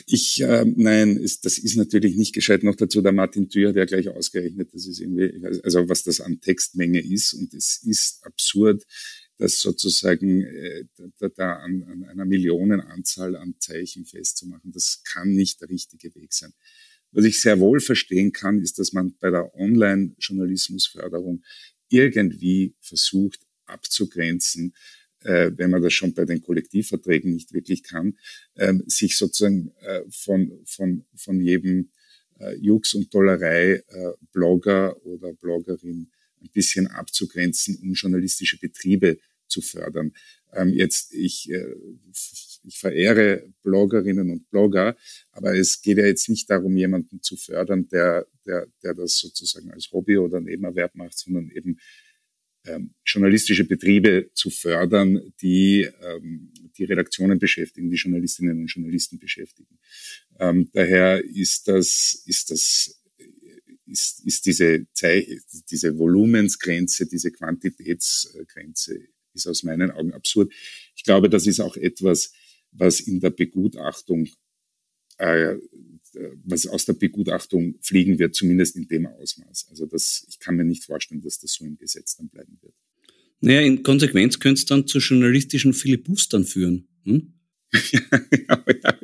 [0.07, 2.63] Ich, äh, nein, ist, das ist natürlich nicht gescheit.
[2.63, 6.41] Noch dazu der Martin Thür, der gleich ausgerechnet, das ist irgendwie, also was das an
[6.41, 7.33] Textmenge ist.
[7.33, 8.85] Und es ist absurd,
[9.41, 10.85] das sozusagen äh,
[11.19, 14.71] da, da an, an einer Millionenanzahl an Zeichen festzumachen.
[14.71, 16.53] Das kann nicht der richtige Weg sein.
[17.11, 21.43] Was ich sehr wohl verstehen kann, ist, dass man bei der Online-Journalismusförderung
[21.89, 24.75] irgendwie versucht abzugrenzen,
[25.21, 28.19] äh, wenn man das schon bei den Kollektivverträgen nicht wirklich kann,
[28.57, 31.91] äh, sich sozusagen äh, von, von, von jedem
[32.39, 36.11] äh, Jux und Dollerei äh, Blogger oder Bloggerin
[36.43, 39.19] ein bisschen abzugrenzen, um journalistische Betriebe
[39.51, 40.13] zu fördern.
[40.53, 41.75] Ähm, jetzt, ich, äh,
[42.65, 44.97] ich verehre Bloggerinnen und Blogger,
[45.33, 49.71] aber es geht ja jetzt nicht darum, jemanden zu fördern, der, der, der das sozusagen
[49.71, 51.79] als Hobby oder Nebenerwerb macht, sondern eben
[52.67, 59.79] ähm, journalistische Betriebe zu fördern, die ähm, die Redaktionen beschäftigen, die Journalistinnen und Journalisten beschäftigen.
[60.39, 63.01] Ähm, daher ist das, ist das
[63.87, 69.01] ist, ist diese, Zei diese Volumensgrenze, diese Quantitätsgrenze
[69.35, 70.53] ist aus meinen Augen absurd.
[70.97, 72.33] Ich glaube, das ist auch etwas,
[72.73, 74.29] was in der Begutachtung,
[75.19, 75.57] äh,
[76.45, 79.69] was aus der Begutachtung fliegen wird, zumindest in dem Ausmaß.
[79.71, 82.75] Also das, ich kann mir nicht vorstellen, dass das so im Gesetz dann bleiben wird.
[83.41, 86.89] Naja, in Konsequenz könnte es dann zu journalistischen Filibustern führen.
[87.05, 87.33] Hm?
[87.73, 88.99] ja, ja, ja.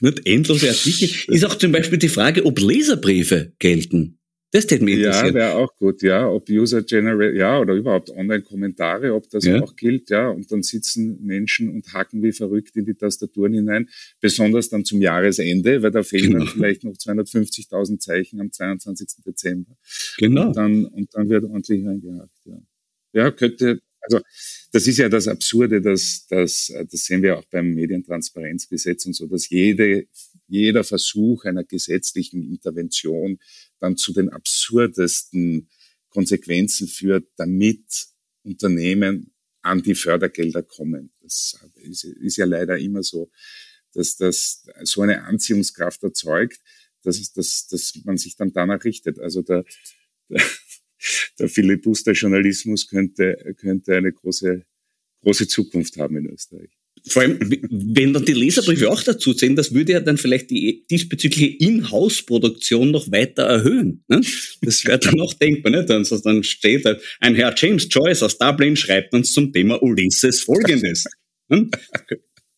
[0.00, 1.34] Nicht endlose Artikel.
[1.34, 4.18] Ist auch zum Beispiel die Frage, ob Leserbriefe gelten.
[4.56, 4.98] Das hätte mich.
[4.98, 6.28] Ja, wäre auch gut, ja.
[6.28, 9.62] Ob User Generate, ja, oder überhaupt Online-Kommentare, ob das ja.
[9.62, 10.30] auch gilt, ja.
[10.30, 15.02] Und dann sitzen Menschen und hacken wie verrückt in die Tastaturen hinein, besonders dann zum
[15.02, 16.44] Jahresende, weil da fehlen genau.
[16.44, 19.22] dann vielleicht noch 250.000 Zeichen am 22.
[19.26, 19.76] Dezember.
[20.16, 20.46] Genau.
[20.48, 22.58] Und dann, und dann wird ordentlich reingehackt, ja.
[23.12, 24.20] Ja, könnte, also
[24.72, 29.26] das ist ja das Absurde, dass, dass das sehen wir auch beim Medientransparenzgesetz und so,
[29.26, 30.06] dass jede,
[30.48, 33.38] jeder Versuch einer gesetzlichen Intervention
[33.78, 35.68] dann zu den absurdesten
[36.08, 38.08] Konsequenzen führt, damit
[38.42, 41.12] Unternehmen an die Fördergelder kommen.
[41.20, 43.30] Das ist, ja leider immer so,
[43.92, 46.60] dass das so eine Anziehungskraft erzeugt,
[47.02, 49.18] dass, dass, dass man sich dann danach richtet.
[49.18, 49.64] Also der,
[50.28, 50.42] der
[51.38, 54.64] der Filibuster-Journalismus könnte, könnte eine große,
[55.20, 56.75] große Zukunft haben in Österreich.
[57.08, 57.38] Vor allem,
[57.70, 62.90] wenn dann die Leserbriefe auch dazu zählen, das würde ja dann vielleicht die diesbezügliche In-House-Produktion
[62.90, 64.02] noch weiter erhöhen.
[64.08, 64.20] Ne?
[64.62, 65.70] Das wäre dann auch denkbar.
[65.70, 65.84] Ne?
[65.84, 70.40] Dann, dann steht halt, ein Herr James Joyce aus Dublin schreibt uns zum Thema Ulysses
[70.40, 71.04] Folgendes.
[71.48, 71.70] Ne?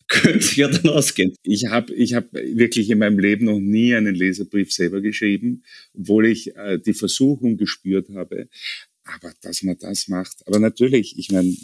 [0.09, 1.35] könnte ja dann ausgehen.
[1.43, 6.25] Ich habe ich hab wirklich in meinem Leben noch nie einen Leserbrief selber geschrieben, obwohl
[6.25, 8.49] ich äh, die Versuchung gespürt habe.
[9.03, 10.45] Aber dass man das macht.
[10.47, 11.55] Aber natürlich, ich meine,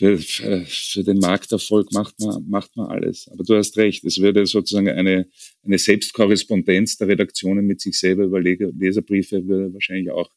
[0.00, 3.28] für, für den Markterfolg macht man, macht man alles.
[3.28, 5.28] Aber du hast recht, es würde sozusagen eine,
[5.62, 10.30] eine Selbstkorrespondenz der Redaktionen mit sich selber über Leserbriefe würde wahrscheinlich auch,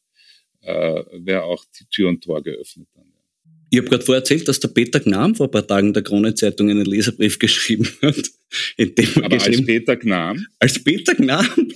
[0.60, 3.13] äh, wäre auch die Tür und Tor geöffnet dann.
[3.70, 6.70] Ich habe gerade vorher erzählt, dass der Peter Gnam vor ein paar Tagen der Krone-Zeitung
[6.70, 8.30] einen Leserbrief geschrieben hat.
[8.76, 10.46] In dem Aber als Peter Gnam?
[10.58, 11.46] Als Peter Gnam?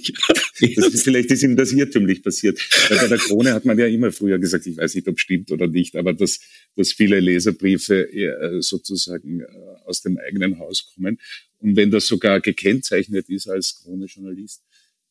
[0.77, 2.61] das ist, vielleicht ist ihm das irrtümlich passiert.
[2.89, 5.51] Weil bei der Krone hat man ja immer früher gesagt, ich weiß nicht, ob stimmt
[5.51, 6.39] oder nicht, aber dass,
[6.77, 9.47] dass viele Leserbriefe äh, sozusagen äh,
[9.87, 11.19] aus dem eigenen Haus kommen.
[11.59, 14.63] Und wenn das sogar gekennzeichnet ist als Krone-Journalist,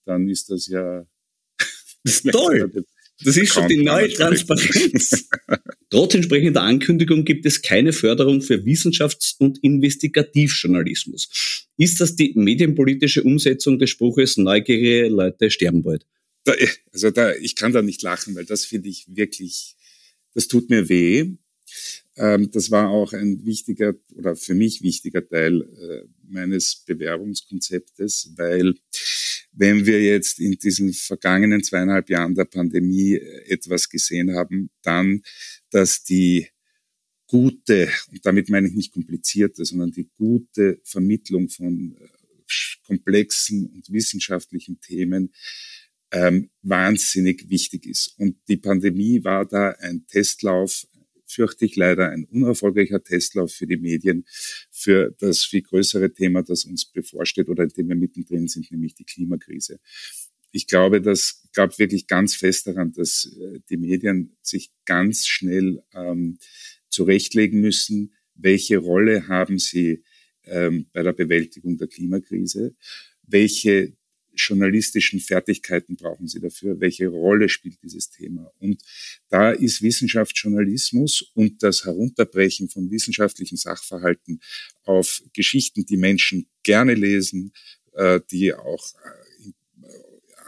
[0.06, 1.06] dann ist das ja...
[2.04, 2.72] Das Toll!
[3.24, 5.28] Das ist schon die neue Transparenz.
[5.90, 11.66] Trotz entsprechender Ankündigung gibt es keine Förderung für Wissenschafts- und Investigativjournalismus.
[11.78, 16.06] Ist das die medienpolitische Umsetzung des Spruches, neugierige Leute sterben bald?
[16.44, 16.54] Da,
[16.94, 19.76] also da, ich kann da nicht lachen, weil das finde ich wirklich,
[20.34, 21.32] das tut mir weh.
[22.16, 28.76] Ähm, das war auch ein wichtiger oder für mich wichtiger Teil äh, meines Bewerbungskonzeptes, weil
[29.58, 35.24] wenn wir jetzt in diesen vergangenen zweieinhalb Jahren der Pandemie äh, etwas gesehen haben, dann,
[35.72, 36.48] dass die
[37.26, 42.08] gute, und damit meine ich nicht komplizierte, sondern die gute Vermittlung von äh,
[42.86, 45.34] komplexen und wissenschaftlichen Themen
[46.12, 48.14] ähm, wahnsinnig wichtig ist.
[48.18, 50.88] Und die Pandemie war da ein Testlauf,
[51.28, 54.26] fürchte ich leider ein unerfolgreicher Testlauf für die Medien,
[54.72, 58.96] für das viel größere Thema, das uns bevorsteht oder in dem wir mittendrin sind, nämlich
[58.96, 59.80] die Klimakrise.
[60.52, 65.84] Ich glaube, das gab wirklich ganz fest daran, dass äh, die Medien sich ganz schnell
[65.94, 66.40] ähm,
[66.90, 70.04] zurechtlegen müssen, welche Rolle haben sie
[70.46, 72.76] ähm, bei der Bewältigung der Klimakrise,
[73.24, 73.94] welche
[74.38, 76.80] journalistischen Fertigkeiten brauchen Sie dafür?
[76.80, 78.52] Welche Rolle spielt dieses Thema?
[78.60, 78.82] Und
[79.30, 84.40] da ist Wissenschaftsjournalismus und das Herunterbrechen von wissenschaftlichen Sachverhalten
[84.84, 87.52] auf Geschichten, die Menschen gerne lesen,
[87.94, 89.28] äh, die auch äh,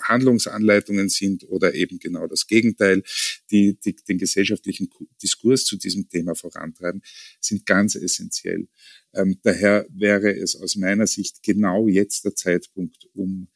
[0.09, 3.03] Handlungsanleitungen sind oder eben genau das Gegenteil,
[3.51, 4.89] die, die den gesellschaftlichen
[5.21, 7.01] Diskurs zu diesem Thema vorantreiben,
[7.39, 8.67] sind ganz essentiell.
[9.13, 13.47] Ähm, daher wäre es aus meiner Sicht genau jetzt der Zeitpunkt, um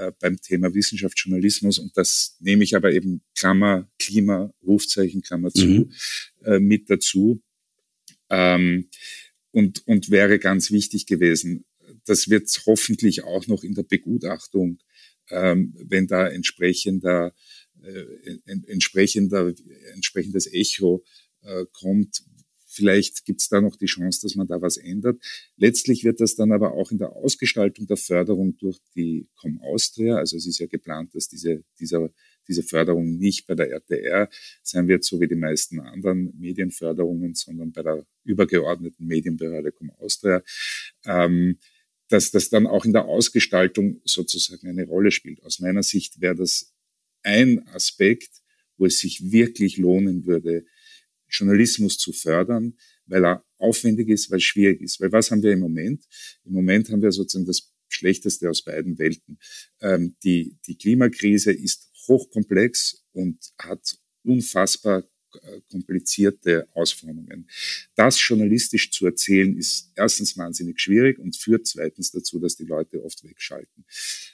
[0.00, 5.66] äh, beim Thema Wissenschaftsjournalismus und das nehme ich aber eben Klammer, Klima, Rufzeichen, Klammer zu,
[5.66, 5.92] mhm.
[6.44, 7.42] äh, mit dazu.
[8.30, 8.88] Ähm,
[9.50, 11.64] und, und wäre ganz wichtig gewesen.
[12.06, 14.78] Das wird hoffentlich auch noch in der Begutachtung,
[15.28, 17.34] ähm, wenn da entsprechender,
[17.82, 18.04] äh,
[18.68, 19.52] entsprechender,
[19.92, 21.04] entsprechendes Echo
[21.42, 22.22] äh, kommt,
[22.72, 25.20] Vielleicht gibt es da noch die Chance, dass man da was ändert.
[25.56, 30.16] Letztlich wird das dann aber auch in der Ausgestaltung der Förderung durch die Com Austria,
[30.16, 32.10] also es ist ja geplant, dass diese, dieser,
[32.46, 34.28] diese Förderung nicht bei der RTR
[34.62, 40.42] sein wird, so wie die meisten anderen Medienförderungen, sondern bei der übergeordneten Medienbehörde Com Austria.
[41.04, 41.58] Ähm,
[42.08, 45.42] dass das dann auch in der Ausgestaltung sozusagen eine Rolle spielt.
[45.44, 46.72] Aus meiner Sicht wäre das
[47.22, 48.42] ein Aspekt,
[48.76, 50.64] wo es sich wirklich lohnen würde,
[51.30, 55.00] Journalismus zu fördern, weil er aufwendig ist, weil es schwierig ist.
[55.00, 56.04] Weil was haben wir im Moment?
[56.44, 59.38] Im Moment haben wir sozusagen das Schlechteste aus beiden Welten.
[59.80, 65.04] Ähm, die, die Klimakrise ist hochkomplex und hat unfassbar
[65.42, 67.48] äh, komplizierte Ausformungen.
[67.94, 73.02] Das journalistisch zu erzählen, ist erstens wahnsinnig schwierig und führt zweitens dazu, dass die Leute
[73.04, 73.84] oft wegschalten.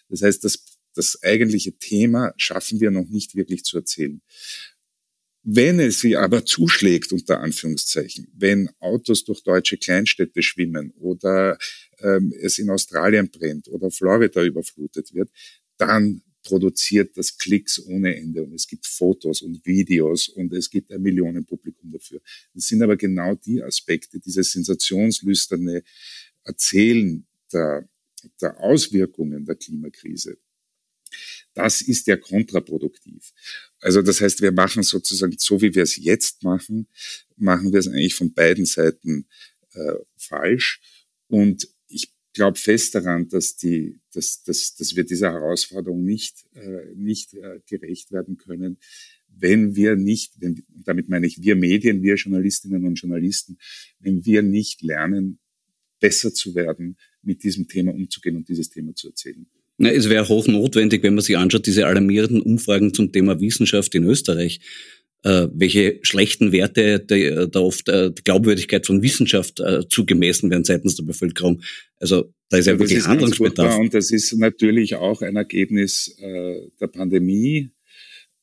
[0.08, 4.22] Das heißt, das, das eigentliche Thema schaffen wir noch nicht wirklich zu erzählen.
[5.48, 11.56] Wenn es sie aber zuschlägt, unter Anführungszeichen, wenn Autos durch deutsche Kleinstädte schwimmen oder
[12.00, 15.30] ähm, es in Australien brennt oder Florida überflutet wird,
[15.76, 20.90] dann produziert das Klicks ohne Ende und es gibt Fotos und Videos und es gibt
[20.90, 22.20] ein Millionenpublikum dafür.
[22.52, 25.84] Das sind aber genau die Aspekte, dieses sensationslüsterne
[26.42, 27.88] Erzählen der,
[28.40, 30.38] der Auswirkungen der Klimakrise,
[31.54, 33.32] das ist ja kontraproduktiv.
[33.86, 36.88] Also das heißt, wir machen sozusagen so, wie wir es jetzt machen,
[37.36, 39.28] machen wir es eigentlich von beiden Seiten
[39.74, 40.80] äh, falsch.
[41.28, 46.96] Und ich glaube fest daran, dass, die, dass, dass, dass wir dieser Herausforderung nicht, äh,
[46.96, 48.78] nicht äh, gerecht werden können,
[49.28, 53.56] wenn wir nicht, wenn, damit meine ich wir Medien, wir Journalistinnen und Journalisten,
[54.00, 55.38] wenn wir nicht lernen,
[56.00, 59.46] besser zu werden, mit diesem Thema umzugehen und dieses Thema zu erzählen.
[59.78, 63.94] Na, es wäre hoch notwendig, wenn man sich anschaut, diese alarmierenden Umfragen zum Thema Wissenschaft
[63.94, 64.60] in Österreich,
[65.22, 70.96] äh, welche schlechten Werte da oft äh, die Glaubwürdigkeit von Wissenschaft äh, zugemessen werden seitens
[70.96, 71.62] der Bevölkerung.
[71.96, 73.78] Also da ist ja, ja wirklich Handlungsbedarf.
[73.78, 77.70] Und das ist natürlich auch ein Ergebnis äh, der Pandemie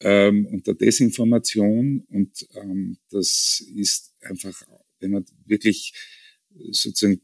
[0.02, 2.04] ähm, und der Desinformation.
[2.10, 4.64] Und ähm, das ist einfach
[5.04, 5.94] wenn man wirklich
[6.72, 7.22] sozusagen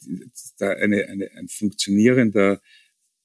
[0.58, 2.62] da eine, eine, ein funktionierender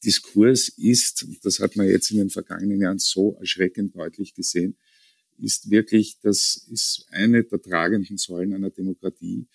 [0.04, 4.76] Diskurs ist, das hat man jetzt in den vergangenen Jahren so erschreckend deutlich gesehen,
[5.38, 9.46] ist wirklich, das ist eine der tragenden Säulen einer Demokratie.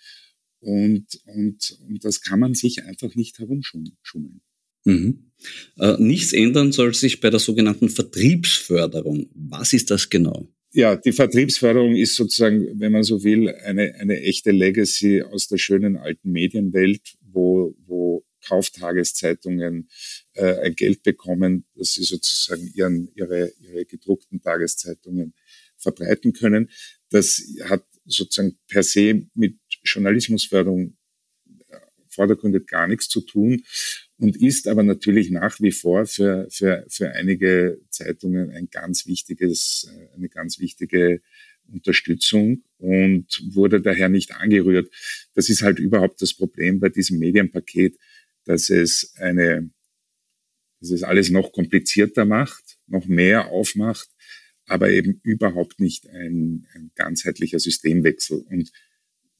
[0.59, 4.41] Und, und, und das kann man sich einfach nicht herumschummeln.
[4.83, 5.31] Mhm.
[5.77, 9.29] Äh, nichts ändern soll sich bei der sogenannten Vertriebsförderung.
[9.33, 10.47] Was ist das genau?
[10.71, 15.57] Ja, die Vertriebsförderung ist sozusagen, wenn man so will, eine, eine echte Legacy aus der
[15.57, 19.89] schönen alten Medienwelt, wo, wo Kauftageszeitungen
[20.33, 25.33] äh, ein Geld bekommen, dass sie sozusagen ihren, ihre, ihre gedruckten Tageszeitungen
[25.77, 26.69] verbreiten können.
[27.09, 30.97] Das hat sozusagen per se mit Journalismusförderung
[31.69, 31.77] äh,
[32.07, 33.63] vordergründig gar nichts zu tun
[34.17, 39.89] und ist aber natürlich nach wie vor für, für, für einige Zeitungen ein ganz wichtiges,
[39.91, 41.21] äh, eine ganz wichtige
[41.71, 44.91] Unterstützung und wurde daher nicht angerührt.
[45.33, 47.97] Das ist halt überhaupt das Problem bei diesem Medienpaket,
[48.49, 49.69] dass es eine,
[50.81, 54.09] dass es alles noch komplizierter macht, noch mehr aufmacht,
[54.65, 58.39] aber eben überhaupt nicht ein, ein ganzheitlicher Systemwechsel.
[58.49, 58.71] Und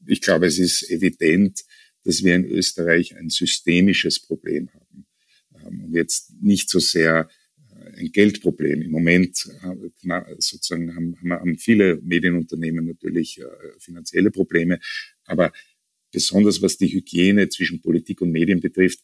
[0.06, 1.64] ich glaube, es ist evident,
[2.04, 5.06] dass wir in Österreich ein systemisches Problem haben
[5.56, 7.28] ähm, und jetzt nicht so sehr
[7.68, 8.80] äh, ein Geldproblem.
[8.80, 13.44] Im Moment äh, sozusagen haben, haben viele Medienunternehmen natürlich äh,
[13.80, 14.78] finanzielle Probleme,
[15.24, 15.52] aber
[16.12, 19.00] besonders was die Hygiene zwischen Politik und Medien betrifft,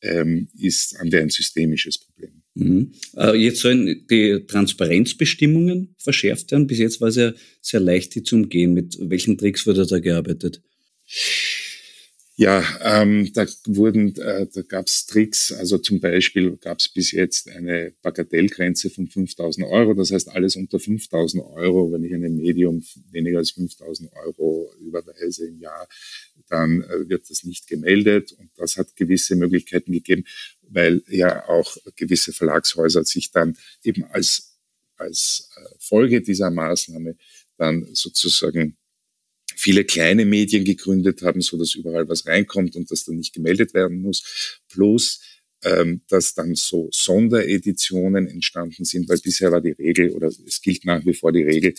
[0.00, 2.42] ähm, ist, haben wir ein systemisches Problem.
[2.54, 2.92] Mhm.
[3.36, 6.66] Jetzt sollen die Transparenzbestimmungen verschärft werden.
[6.66, 8.74] Bis jetzt war es ja sehr leicht, die zu umgehen.
[8.74, 10.62] Mit welchen Tricks wurde da gearbeitet?
[12.40, 15.50] Ja, ähm, da wurden, äh, da gab's Tricks.
[15.50, 19.92] Also zum Beispiel gab's bis jetzt eine Bagatellgrenze von 5.000 Euro.
[19.94, 25.48] Das heißt, alles unter 5.000 Euro, wenn ich einem Medium weniger als 5.000 Euro überweise
[25.48, 25.88] im Jahr,
[26.48, 28.30] dann äh, wird das nicht gemeldet.
[28.30, 30.22] Und das hat gewisse Möglichkeiten gegeben,
[30.62, 34.54] weil ja auch gewisse Verlagshäuser sich dann eben als
[34.96, 37.16] als äh, Folge dieser Maßnahme
[37.56, 38.76] dann sozusagen
[39.58, 43.74] viele kleine Medien gegründet haben, so dass überall was reinkommt und das dann nicht gemeldet
[43.74, 44.60] werden muss.
[44.68, 45.20] Plus,
[45.64, 50.84] ähm, dass dann so Sondereditionen entstanden sind, weil bisher war die Regel oder es gilt
[50.84, 51.74] nach wie vor die Regel,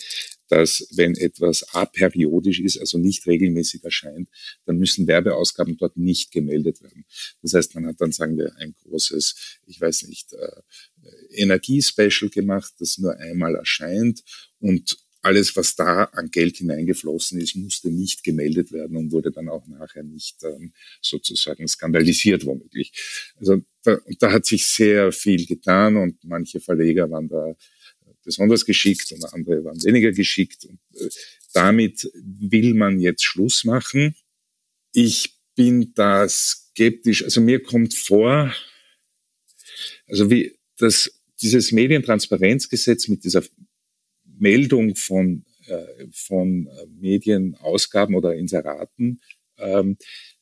[0.48, 4.28] dass wenn etwas aperiodisch ist, also nicht regelmäßig erscheint,
[4.66, 7.06] dann müssen Werbeausgaben dort nicht gemeldet werden.
[7.40, 10.60] Das heißt, man hat dann, sagen wir, ein großes, ich weiß nicht, äh,
[11.30, 14.22] Energiespecial gemacht, das nur einmal erscheint
[14.58, 19.48] und alles, was da an Geld hineingeflossen ist, musste nicht gemeldet werden und wurde dann
[19.48, 22.92] auch nachher nicht ähm, sozusagen skandalisiert womöglich.
[23.36, 27.54] Also da, da hat sich sehr viel getan und manche Verleger waren da
[28.24, 30.64] besonders geschickt und andere waren weniger geschickt.
[30.64, 31.08] Und äh,
[31.52, 34.14] damit will man jetzt Schluss machen.
[34.92, 37.24] Ich bin da skeptisch.
[37.24, 38.54] Also mir kommt vor,
[40.06, 43.42] also wie das, dieses Medientransparenzgesetz mit dieser
[44.40, 49.20] Meldung von, äh, von äh, Medienausgaben oder Inseraten
[49.58, 49.96] ähm,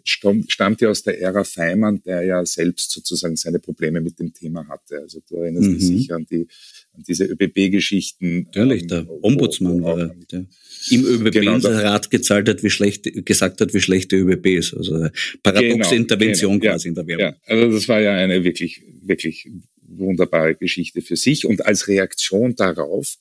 [0.04, 4.66] stammt ja aus der Ära Feimann, der ja selbst sozusagen seine Probleme mit dem Thema
[4.66, 5.00] hatte.
[5.00, 5.74] Also du erinnerst mhm.
[5.74, 6.46] dich sicher an, die,
[6.94, 8.44] an diese ÖBB-Geschichten.
[8.44, 10.46] Natürlich, ähm, der Ombudsmann war er, der
[10.90, 14.72] im ÖBB-Inserat genau, gezahlt hat, wie schlecht, gesagt hat, wie schlecht der ÖBB ist.
[14.72, 15.08] Also
[15.42, 17.26] paradoxe genau, Intervention genau, quasi ja, in der Werbung.
[17.26, 19.48] Ja, also das war ja eine wirklich, wirklich
[19.82, 21.44] wunderbare Geschichte für sich.
[21.44, 23.18] Und als Reaktion darauf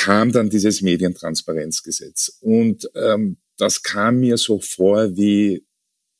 [0.00, 2.38] kam dann dieses Medientransparenzgesetz.
[2.40, 5.66] Und ähm, das kam mir so vor wie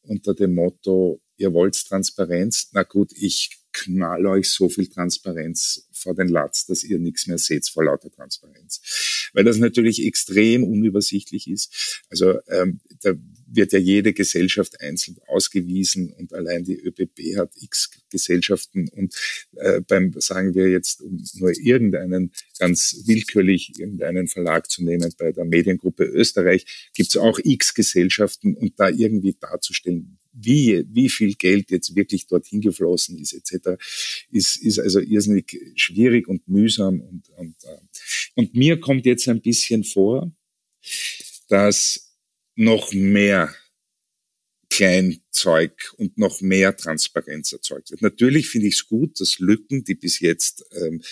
[0.03, 6.15] unter dem Motto, ihr wollt Transparenz, na gut, ich knall euch so viel Transparenz vor
[6.15, 9.31] den Latz, dass ihr nichts mehr seht vor lauter Transparenz.
[9.33, 12.03] Weil das natürlich extrem unübersichtlich ist.
[12.09, 13.13] Also ähm, da
[13.53, 19.15] wird ja jede Gesellschaft einzeln ausgewiesen und allein die ÖPP hat x Gesellschaften und
[19.57, 25.33] äh, beim, sagen wir jetzt, um nur irgendeinen ganz willkürlich irgendeinen Verlag zu nehmen, bei
[25.33, 31.35] der Mediengruppe Österreich gibt es auch x Gesellschaften und da irgendwie darzustellen, wie, wie viel
[31.35, 33.81] Geld jetzt wirklich dorthin geflossen ist, etc.,
[34.31, 37.01] ist, ist also irrsinnig schwierig und mühsam.
[37.01, 37.79] Und, und, äh,
[38.35, 40.33] und mir kommt jetzt ein bisschen vor,
[41.49, 42.15] dass
[42.55, 43.55] noch mehr
[44.71, 48.03] Kleinzeug und noch mehr Transparenz erzeugt wird.
[48.03, 51.03] Natürlich finde ich es gut, dass Lücken, die bis jetzt, ähm,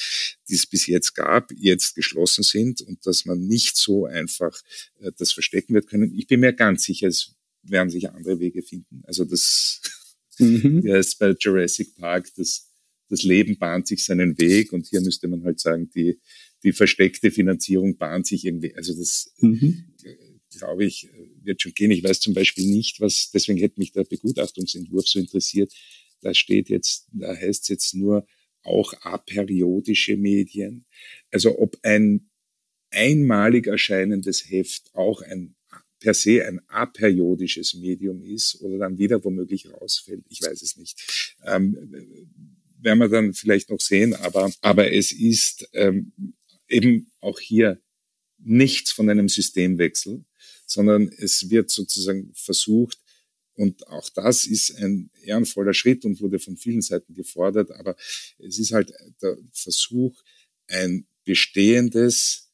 [0.48, 4.62] die es bis jetzt gab, jetzt geschlossen sind und dass man nicht so einfach
[5.00, 6.14] äh, das verstecken wird können.
[6.14, 7.34] Ich bin mir ganz sicher, es
[7.70, 9.02] werden sich andere Wege finden.
[9.04, 9.80] Also das,
[10.38, 10.82] mhm.
[10.84, 12.68] ja, ist bei Jurassic Park, das,
[13.08, 16.20] das Leben bahnt sich seinen Weg und hier müsste man halt sagen, die,
[16.62, 19.94] die versteckte Finanzierung bahnt sich irgendwie, also das, mhm.
[20.56, 21.08] glaube ich,
[21.42, 21.90] wird schon gehen.
[21.90, 25.72] Ich weiß zum Beispiel nicht, was, deswegen hätte mich der Begutachtungsentwurf so interessiert.
[26.20, 28.26] Da steht jetzt, da heißt es jetzt nur
[28.62, 30.84] auch aperiodische Medien.
[31.30, 32.28] Also ob ein
[32.90, 35.54] einmalig erscheinendes Heft auch ein
[35.98, 40.24] per se ein aperiodisches Medium ist oder dann wieder womöglich rausfällt.
[40.28, 41.36] Ich weiß es nicht.
[41.44, 41.76] Ähm,
[42.80, 46.12] werden wir dann vielleicht noch sehen, aber, aber es ist ähm,
[46.68, 47.80] eben auch hier
[48.38, 50.24] nichts von einem Systemwechsel,
[50.66, 52.98] sondern es wird sozusagen versucht,
[53.54, 57.96] und auch das ist ein ehrenvoller Schritt und wurde von vielen Seiten gefordert, aber
[58.38, 60.16] es ist halt der Versuch,
[60.68, 62.47] ein bestehendes,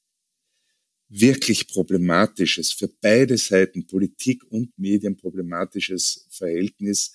[1.20, 7.12] wirklich problematisches, für beide Seiten, Politik und Medien problematisches Verhältnis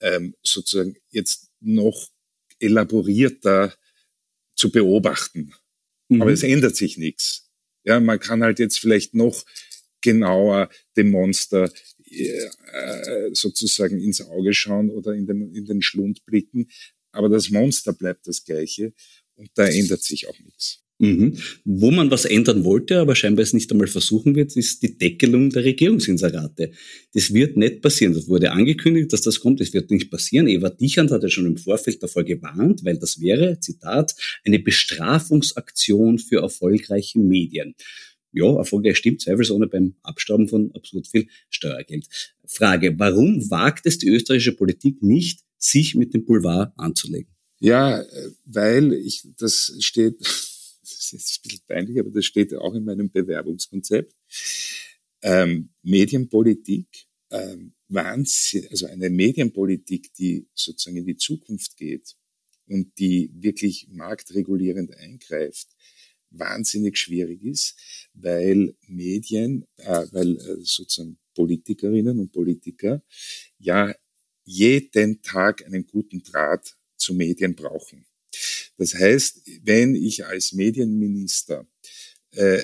[0.00, 2.08] ähm, sozusagen jetzt noch
[2.58, 3.74] elaborierter
[4.56, 5.52] zu beobachten.
[6.08, 6.22] Mhm.
[6.22, 7.50] Aber es ändert sich nichts.
[7.84, 9.44] Ja, man kann halt jetzt vielleicht noch
[10.00, 11.70] genauer dem Monster
[12.06, 16.70] äh, sozusagen ins Auge schauen oder in den, in den Schlund blicken.
[17.12, 18.94] Aber das Monster bleibt das gleiche
[19.34, 20.83] und da ändert sich auch nichts.
[20.98, 21.36] Mhm.
[21.64, 25.50] Wo man was ändern wollte, aber scheinbar es nicht einmal versuchen wird, ist die Deckelung
[25.50, 26.70] der Regierungsinserate.
[27.12, 28.14] Das wird nicht passieren.
[28.14, 29.60] Das wurde angekündigt, dass das kommt.
[29.60, 30.46] Das wird nicht passieren.
[30.46, 34.14] Eva Dichand hat ja schon im Vorfeld davor gewarnt, weil das wäre, Zitat,
[34.44, 37.74] eine Bestrafungsaktion für erfolgreiche Medien
[38.34, 42.06] ja, erfolgreich stimmt, zweifelsohne beim Abstauben von absolut viel Steuergeld.
[42.46, 47.32] Frage, warum wagt es die österreichische Politik nicht, sich mit dem Boulevard anzulegen?
[47.60, 48.04] Ja,
[48.44, 50.16] weil ich, das steht,
[51.12, 54.14] das ist ein bisschen peinlich, aber das steht auch in meinem Bewerbungskonzept.
[55.22, 62.14] Ähm, Medienpolitik, ähm, Wahnsinn, also eine Medienpolitik, die sozusagen in die Zukunft geht
[62.66, 65.68] und die wirklich marktregulierend eingreift,
[66.30, 67.76] wahnsinnig schwierig ist,
[68.14, 73.02] weil Medien, äh, weil äh, sozusagen Politikerinnen und Politiker
[73.58, 73.94] ja
[74.44, 78.06] jeden Tag einen guten Draht zu Medien brauchen.
[78.76, 81.66] Das heißt, wenn ich als Medienminister
[82.32, 82.62] äh,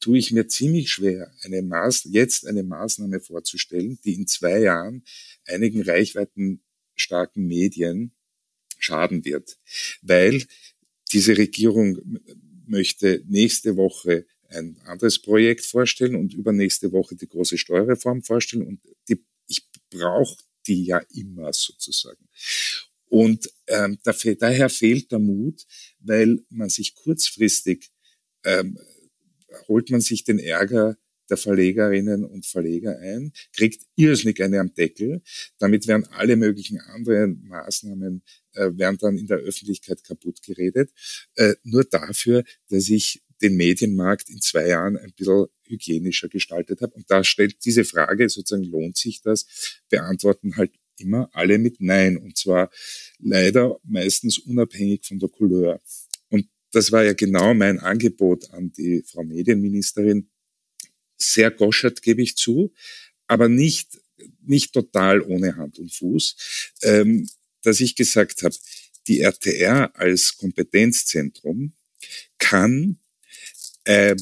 [0.00, 5.04] tue ich mir ziemlich schwer, eine Maß, jetzt eine Maßnahme vorzustellen, die in zwei Jahren
[5.46, 8.12] einigen reichweitenstarken Medien
[8.78, 9.58] schaden wird,
[10.02, 10.42] weil
[11.12, 11.98] diese Regierung
[12.66, 18.66] möchte nächste Woche ein anderes Projekt vorstellen und übernächste Woche die große Steuerreform vorstellen.
[18.66, 22.28] Und die, ich brauche die ja immer sozusagen.
[23.10, 25.66] Und ähm, dafür, daher fehlt der Mut,
[25.98, 27.90] weil man sich kurzfristig
[28.44, 28.78] ähm,
[29.68, 30.96] holt man sich den Ärger
[31.28, 35.22] der Verlegerinnen und Verleger ein, kriegt irrsinnig eine am Deckel.
[35.58, 38.22] Damit werden alle möglichen anderen Maßnahmen
[38.54, 40.90] äh, werden dann in der Öffentlichkeit kaputt geredet.
[41.36, 46.94] Äh, nur dafür, dass ich den Medienmarkt in zwei Jahren ein bisschen hygienischer gestaltet habe.
[46.94, 49.80] Und da stellt diese Frage sozusagen, lohnt sich das?
[49.88, 52.16] Beantworten halt immer alle mit Nein.
[52.16, 52.70] Und zwar
[53.18, 55.80] leider meistens unabhängig von der Couleur.
[56.28, 60.28] Und das war ja genau mein Angebot an die Frau Medienministerin.
[61.16, 62.72] Sehr goschert, gebe ich zu,
[63.26, 64.00] aber nicht,
[64.42, 66.72] nicht total ohne Hand und Fuß.
[66.82, 67.28] Ähm,
[67.62, 68.56] dass ich gesagt habe,
[69.06, 71.74] die RTR als Kompetenzzentrum
[72.38, 72.98] kann
[73.84, 74.16] ähm,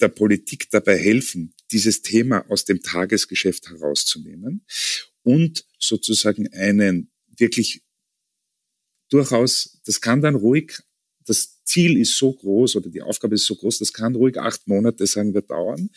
[0.00, 4.64] der Politik dabei helfen, dieses Thema aus dem Tagesgeschäft herauszunehmen
[5.28, 7.82] und sozusagen einen wirklich
[9.10, 10.78] durchaus, das kann dann ruhig,
[11.26, 14.66] das Ziel ist so groß oder die Aufgabe ist so groß, das kann ruhig acht
[14.66, 15.90] Monate, sagen wir, dauern,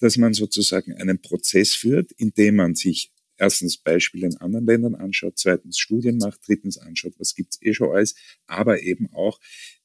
[0.00, 4.94] dass man sozusagen einen Prozess führt, in dem man sich erstens Beispiele in anderen Ländern
[4.96, 8.16] anschaut, zweitens Studien macht, drittens anschaut, was gibt's eh schon alles,
[8.46, 9.40] aber eben auch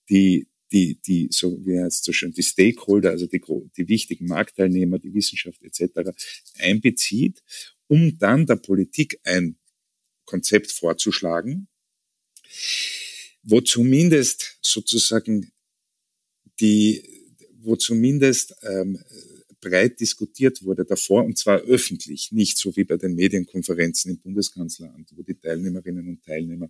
[0.10, 3.42] die die, die, so wie heißt es so schön, die Stakeholder, also die,
[3.78, 6.10] die wichtigen Marktteilnehmer, die Wissenschaft etc.
[6.58, 7.44] einbezieht,
[7.88, 9.58] um dann der Politik ein
[10.26, 11.68] Konzept vorzuschlagen,
[13.44, 15.52] wo zumindest sozusagen
[16.60, 17.04] die,
[17.62, 19.04] wo zumindest ähm,
[19.64, 25.12] breit diskutiert wurde davor, und zwar öffentlich, nicht so wie bei den Medienkonferenzen im Bundeskanzleramt,
[25.16, 26.70] wo die Teilnehmerinnen und Teilnehmer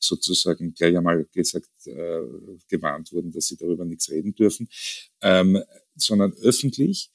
[0.00, 2.20] sozusagen gleich einmal gesagt, äh,
[2.68, 4.68] gewarnt wurden, dass sie darüber nichts reden dürfen,
[5.20, 5.62] ähm,
[5.94, 7.10] sondern öffentlich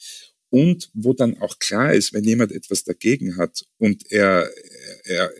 [0.49, 4.49] und wo dann auch klar ist, wenn jemand etwas dagegen hat und er,
[5.03, 5.31] er,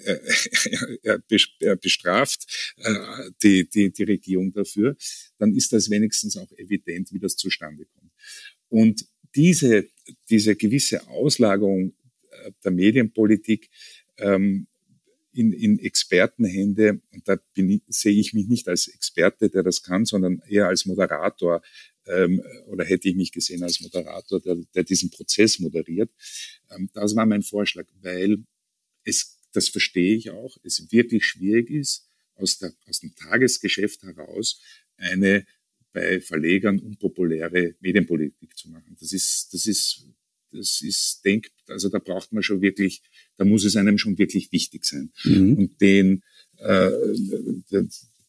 [1.04, 1.22] er,
[1.60, 2.94] er bestraft äh,
[3.42, 4.96] die, die, die Regierung dafür,
[5.38, 8.12] dann ist das wenigstens auch evident, wie das zustande kommt.
[8.70, 9.06] Und
[9.36, 9.88] diese,
[10.30, 11.94] diese gewisse Auslagerung
[12.44, 13.70] äh, der Medienpolitik
[14.18, 14.68] ähm,
[15.32, 20.06] in, in Expertenhände, und da bin sehe ich mich nicht als Experte, der das kann,
[20.06, 21.62] sondern eher als Moderator
[22.08, 26.10] ähm, oder hätte ich mich gesehen als Moderator, der, der diesen Prozess moderiert.
[26.72, 28.44] Ähm, das war mein Vorschlag, weil
[29.04, 34.62] es, das verstehe ich auch, es wirklich schwierig ist, aus, der, aus dem Tagesgeschäft heraus
[34.98, 35.46] eine
[35.94, 38.96] bei Verlegern unpopuläre Medienpolitik zu machen.
[39.00, 40.06] Das ist, das ist,
[40.52, 43.02] das ist denk, also da braucht man schon wirklich,
[43.38, 45.12] da muss es einem schon wirklich wichtig sein.
[45.24, 45.58] Mhm.
[45.58, 46.24] Und den,
[46.58, 46.92] äh,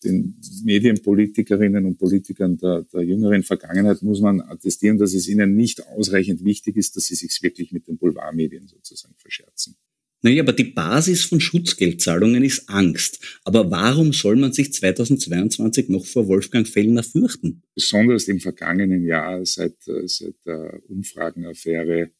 [0.04, 5.86] den Medienpolitikerinnen und Politikern der, der jüngeren Vergangenheit muss man attestieren, dass es ihnen nicht
[5.86, 9.76] ausreichend wichtig ist, dass sie sich wirklich mit den Boulevardmedien sozusagen verscherzen.
[10.20, 13.40] Naja, aber die Basis von Schutzgeldzahlungen ist Angst.
[13.44, 17.62] Aber warum soll man sich 2022 noch vor Wolfgang Fellner fürchten?
[17.74, 22.10] Besonders im vergangenen Jahr, seit, äh, seit der Umfragenaffäre,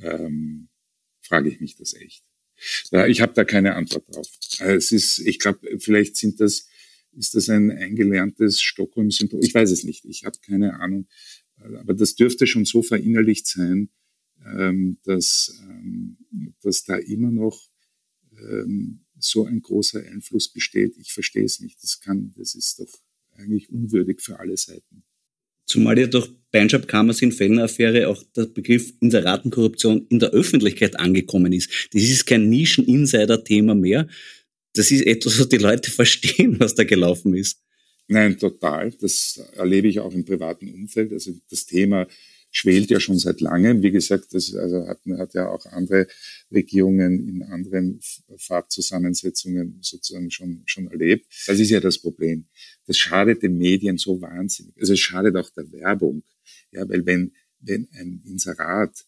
[0.00, 0.68] ähm,
[1.22, 2.22] frage ich mich das echt.
[2.90, 4.28] Ja, ich habe da keine Antwort drauf.
[4.60, 6.68] Äh, es ist, ich glaube, vielleicht sind das,
[7.16, 9.42] ist das ein eingelerntes Stockholm-Syndrom.
[9.42, 10.04] Ich weiß es nicht.
[10.04, 11.06] Ich habe keine Ahnung.
[11.80, 13.90] Aber das dürfte schon so verinnerlicht sein,
[14.44, 16.16] ähm, dass, ähm,
[16.62, 17.68] dass da immer noch
[18.36, 20.96] ähm, so ein großer Einfluss besteht.
[20.98, 21.82] Ich verstehe es nicht.
[21.82, 22.92] Das kann, das ist doch
[23.36, 25.04] eigentlich unwürdig für alle Seiten.
[25.64, 31.52] Zumal ja durch Beinschab Kammers in Fellner-Affäre auch der Begriff Inseratenkorruption in der Öffentlichkeit angekommen
[31.52, 31.70] ist.
[31.92, 34.08] Das ist kein Nischen-Insider-Thema mehr.
[34.74, 37.60] Das ist etwas, was die Leute verstehen, was da gelaufen ist.
[38.08, 38.92] Nein, total.
[39.00, 41.12] Das erlebe ich auch im privaten Umfeld.
[41.12, 42.06] Also das Thema
[42.50, 43.82] schwelt ja schon seit langem.
[43.82, 46.06] Wie gesagt, das also hat, hat ja auch andere
[46.50, 48.00] Regierungen in anderen
[48.36, 51.26] Farbzusammensetzungen sozusagen schon, schon erlebt.
[51.46, 52.46] Das ist ja das Problem.
[52.86, 54.76] Das schadet den Medien so wahnsinnig.
[54.78, 56.22] Also es schadet auch der Werbung.
[56.70, 59.06] Ja, weil wenn, wenn ein Inserat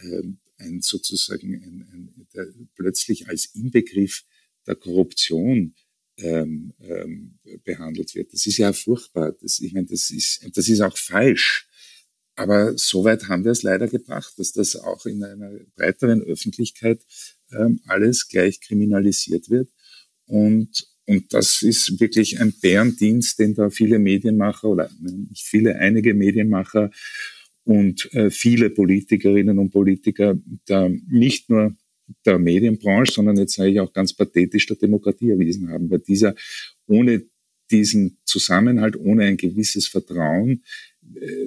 [0.00, 4.24] ähm, ein sozusagen ein, ein, plötzlich als Inbegriff
[4.66, 5.74] der Korruption
[6.18, 8.32] ähm, ähm, behandelt wird.
[8.32, 9.32] Das ist ja furchtbar.
[9.40, 11.68] Das, ich meine, das ist, das ist auch falsch.
[12.36, 17.00] Aber soweit haben wir es leider gebracht, dass das auch in einer breiteren Öffentlichkeit
[17.52, 19.70] ähm, alles gleich kriminalisiert wird.
[20.26, 26.14] Und, und das ist wirklich ein Bärendienst, den da viele Medienmacher oder nicht viele, einige
[26.14, 26.90] Medienmacher
[27.64, 30.36] und äh, viele Politikerinnen und Politiker
[30.66, 31.76] da nicht nur
[32.24, 36.34] der Medienbranche, sondern jetzt sage ich auch ganz pathetisch der Demokratie erwiesen haben, weil dieser
[36.86, 37.24] ohne
[37.70, 40.62] diesen Zusammenhalt, ohne ein gewisses Vertrauen
[41.14, 41.46] äh,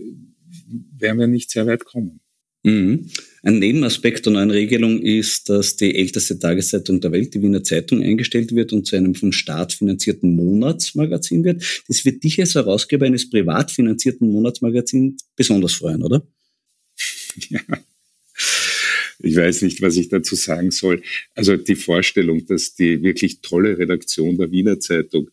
[0.98, 2.22] werden wir nicht sehr weit kommen.
[2.64, 3.10] Mhm.
[3.44, 8.04] Ein Nebenaspekt der neuen Regelung ist, dass die älteste Tageszeitung der Welt, die Wiener Zeitung,
[8.04, 11.84] eingestellt wird und zu einem vom Staat finanzierten Monatsmagazin wird.
[11.88, 16.28] Das wird dich als Herausgeber eines privat finanzierten Monatsmagazins besonders freuen, oder?
[17.50, 17.60] Ja.
[19.20, 21.02] Ich weiß nicht, was ich dazu sagen soll.
[21.36, 25.30] Also die Vorstellung, dass die wirklich tolle Redaktion der Wiener Zeitung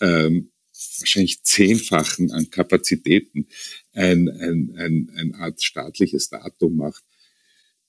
[0.00, 0.50] ähm,
[0.98, 3.46] wahrscheinlich zehnfachen an Kapazitäten
[3.92, 7.02] ein, ein, ein, ein Art staatliches Datum macht.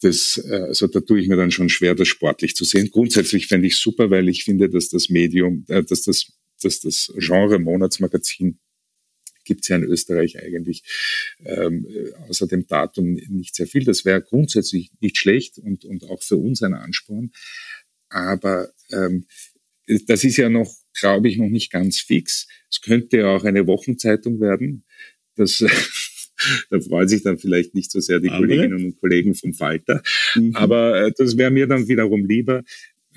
[0.01, 2.91] Das, äh, also da tue ich mir dann schon schwer, das sportlich zu sehen.
[2.91, 6.31] Grundsätzlich fände ich super, weil ich finde, dass das Medium, äh, dass das,
[6.61, 8.59] dass das Genre Monatsmagazin
[9.45, 10.83] gibt es ja in Österreich eigentlich
[11.45, 11.87] ähm,
[12.27, 13.85] außer dem Datum nicht sehr viel.
[13.85, 17.31] Das wäre grundsätzlich nicht schlecht und, und auch für uns ein Ansporn.
[18.09, 19.25] Aber ähm,
[20.07, 22.47] das ist ja noch, glaube ich, noch nicht ganz fix.
[22.69, 24.83] Es könnte ja auch eine Wochenzeitung werden.
[25.35, 25.59] Das,
[26.69, 28.39] da freuen sich dann vielleicht nicht so sehr die Aber.
[28.39, 30.01] Kolleginnen und Kollegen vom Falter.
[30.35, 30.55] Mhm.
[30.55, 32.63] Aber äh, das wäre mir dann wiederum lieber.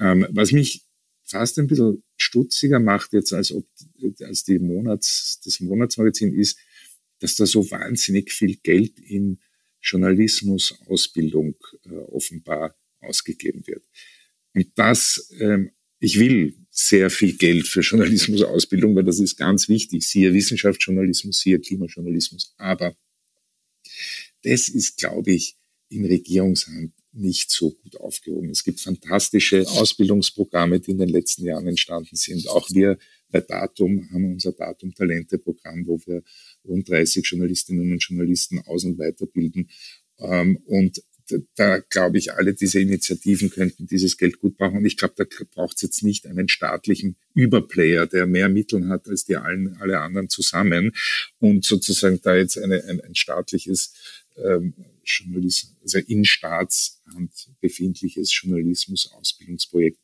[0.01, 0.83] Ähm, was mich
[1.29, 3.67] fast ein bisschen stutziger macht jetzt als, ob,
[4.21, 6.59] als die Monats, das Monatsmagazin ist,
[7.21, 9.39] dass da so wahnsinnig viel Geld in
[9.83, 11.55] Journalismusausbildung
[11.85, 13.85] äh, offenbar ausgegeben wird.
[14.55, 15.71] Und das, ähm,
[16.01, 20.07] ich will sehr viel Geld für Journalismusausbildung, weil das ist ganz wichtig.
[20.07, 22.55] Siehe Wissenschaftsjournalismus, siehe Klimajournalismus.
[22.57, 22.97] Aber
[24.43, 25.57] das ist, glaube ich,
[25.89, 28.51] in Regierungshand nicht so gut aufgehoben.
[28.51, 32.49] Es gibt fantastische Ausbildungsprogramme, die in den letzten Jahren entstanden sind.
[32.49, 32.99] Auch wir
[33.31, 36.23] bei Datum haben unser Datum-Talente-Programm, wo wir
[36.65, 39.69] rund 30 Journalistinnen und Journalisten aus- und weiterbilden.
[40.19, 41.03] Ähm, und
[41.57, 44.79] da glaube ich, alle diese Initiativen könnten dieses Geld gut brauchen.
[44.79, 49.09] Und ich glaube, da braucht es jetzt nicht einen staatlichen Überplayer, der mehr Mittel hat
[49.09, 50.93] als die allen, alle anderen zusammen
[51.39, 53.93] und sozusagen da jetzt eine, ein, ein staatliches
[55.05, 59.99] Journalismus, also in Staatshand befindliches Journalismus-Ausbildungsprojekt.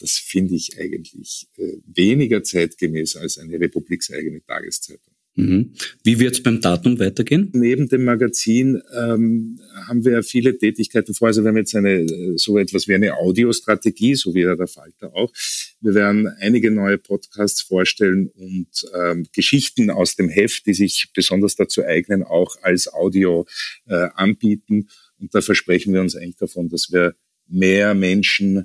[0.00, 5.09] Das finde ich eigentlich äh, weniger zeitgemäß als eine republikseigene Tageszeitung.
[5.36, 5.74] Mhm.
[6.02, 7.50] Wie wird es beim Datum weitergehen?
[7.52, 11.28] Neben dem Magazin ähm, haben wir viele Tätigkeiten vor.
[11.28, 12.06] Also wir haben jetzt eine
[12.36, 15.32] so etwas wie eine Audiostrategie, so wie der Falter auch.
[15.80, 21.54] Wir werden einige neue Podcasts vorstellen und ähm, Geschichten aus dem Heft, die sich besonders
[21.54, 23.46] dazu eignen, auch als Audio
[23.86, 24.88] äh, anbieten.
[25.18, 27.14] Und da versprechen wir uns eigentlich davon, dass wir
[27.46, 28.64] mehr Menschen äh,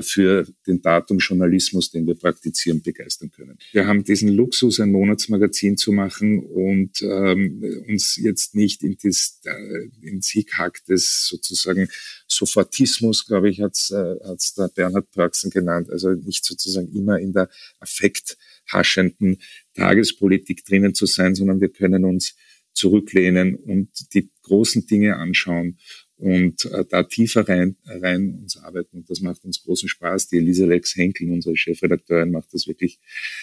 [0.00, 3.58] für den Datumjournalismus, den wir praktizieren, begeistern können.
[3.72, 9.40] Wir haben diesen Luxus, ein Monatsmagazin zu machen und ähm, uns jetzt nicht in das,
[9.44, 11.88] äh, ins Hickhack des sozusagen
[12.28, 17.18] Sophatismus, glaube ich, hat es äh, hat's der Bernhard Pörksen genannt, also nicht sozusagen immer
[17.18, 17.48] in der
[17.80, 19.38] affekthaschenden
[19.74, 22.34] Tagespolitik drinnen zu sein, sondern wir können uns
[22.72, 25.78] zurücklehnen und die großen Dinge anschauen
[26.18, 28.98] und äh, da tiefer rein, rein uns arbeiten.
[28.98, 30.28] Und das macht uns großen Spaß.
[30.28, 32.98] Die Elisa Lex Henkel, unsere Chefredakteurin, macht das wirklich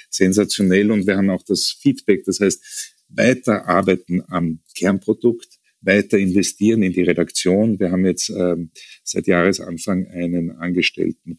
[0.10, 0.90] sensationell.
[0.92, 2.24] Und wir haben auch das Feedback.
[2.26, 7.80] Das heißt, weiter arbeiten am Kernprodukt, weiter investieren in die Redaktion.
[7.80, 8.72] Wir haben jetzt ähm,
[9.04, 11.38] seit Jahresanfang einen angestellten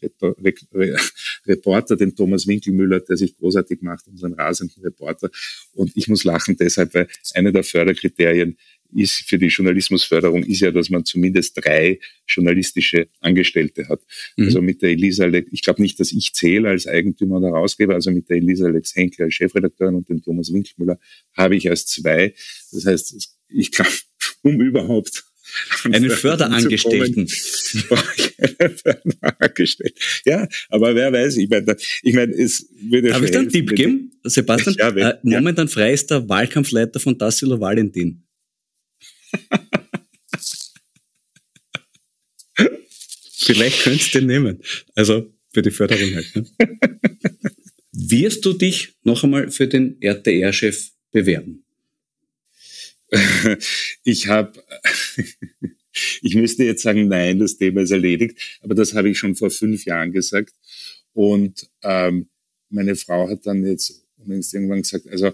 [1.45, 5.29] Reporter, den Thomas Winkelmüller, der sich großartig macht, unseren rasenden Reporter.
[5.73, 8.57] Und ich muss lachen deshalb, weil eine der Förderkriterien
[8.95, 14.01] ist für die Journalismusförderung ist ja, dass man zumindest drei journalistische Angestellte hat.
[14.37, 14.45] Mhm.
[14.45, 18.11] Also mit der Elisa, ich glaube nicht, dass ich zähle als Eigentümer oder Herausgeber, also
[18.11, 20.99] mit der Elisa Lex Henkel als Chefredakteurin und dem Thomas Winkelmüller
[21.33, 22.33] habe ich als zwei.
[22.71, 23.91] Das heißt, ich glaube,
[24.41, 25.23] um überhaupt
[25.91, 27.27] einen Förderangestellten.
[30.25, 33.75] ja, aber wer weiß, ich meine, ich meine, es würde Darf ich da einen Tipp
[33.75, 34.75] geben, Sebastian?
[34.77, 38.24] Ja, äh, momentan frei ist der Wahlkampfleiter von Tassilo Valentin.
[43.45, 44.61] Vielleicht könntest du den nehmen.
[44.95, 46.35] Also für die Förderung halt.
[46.35, 46.45] Ne?
[47.91, 51.63] Wirst du dich noch einmal für den RTR-Chef bewerben?
[54.03, 54.63] Ich habe,
[56.21, 59.49] ich müsste jetzt sagen, nein, das Thema ist erledigt, aber das habe ich schon vor
[59.49, 60.53] fünf Jahren gesagt.
[61.13, 62.29] Und ähm,
[62.69, 65.33] meine Frau hat dann jetzt irgendwann gesagt, also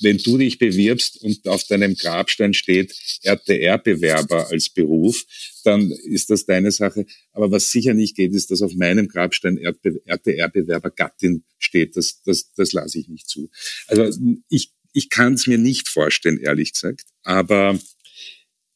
[0.00, 5.24] wenn du dich bewirbst und auf deinem Grabstein steht RTR-Bewerber als Beruf,
[5.64, 7.06] dann ist das deine Sache.
[7.32, 11.96] Aber was sicher nicht geht, ist, dass auf meinem Grabstein RTR-Bewerber Gattin steht.
[11.96, 13.50] Das, das, das lasse ich nicht zu.
[13.86, 14.10] Also
[14.48, 17.06] ich, ich kann es mir nicht vorstellen, ehrlich gesagt.
[17.22, 17.78] Aber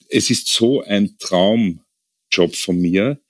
[0.08, 3.20] es ist so ein Traumjob von mir,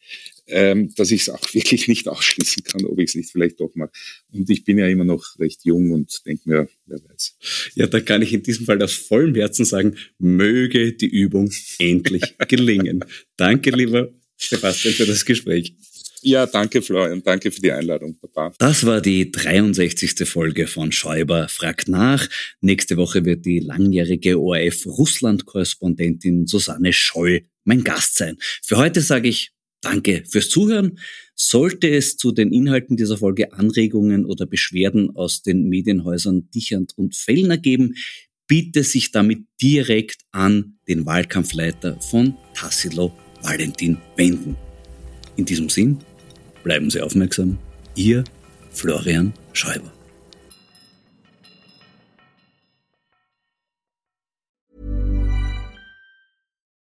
[0.46, 3.74] ähm, dass ich es auch wirklich nicht ausschließen kann, ob ich es nicht vielleicht doch
[3.74, 3.90] mache.
[4.32, 7.36] Und ich bin ja immer noch recht jung und denke mir, wer weiß.
[7.74, 12.22] Ja, da kann ich in diesem Fall aus vollem Herzen sagen, möge die Übung endlich
[12.48, 13.04] gelingen.
[13.36, 15.74] Danke, lieber Sebastian, für das Gespräch.
[16.26, 18.54] Ja, danke Florian, danke für die Einladung, Papa.
[18.58, 20.26] Das war die 63.
[20.26, 22.26] Folge von Schäuber fragt nach.
[22.62, 28.38] Nächste Woche wird die langjährige ORF-Russland-Korrespondentin Susanne Scholl mein Gast sein.
[28.62, 29.53] Für heute sage ich
[29.84, 30.98] Danke fürs Zuhören.
[31.34, 37.14] Sollte es zu den Inhalten dieser Folge Anregungen oder Beschwerden aus den Medienhäusern Dichand und
[37.14, 37.94] Fellner geben,
[38.46, 43.12] bitte sich damit direkt an den Wahlkampfleiter von Tassilo
[43.42, 44.56] Valentin wenden.
[45.36, 45.98] In diesem Sinn,
[46.62, 47.58] bleiben Sie aufmerksam.
[47.94, 48.24] Ihr
[48.70, 49.92] Florian Schäuber.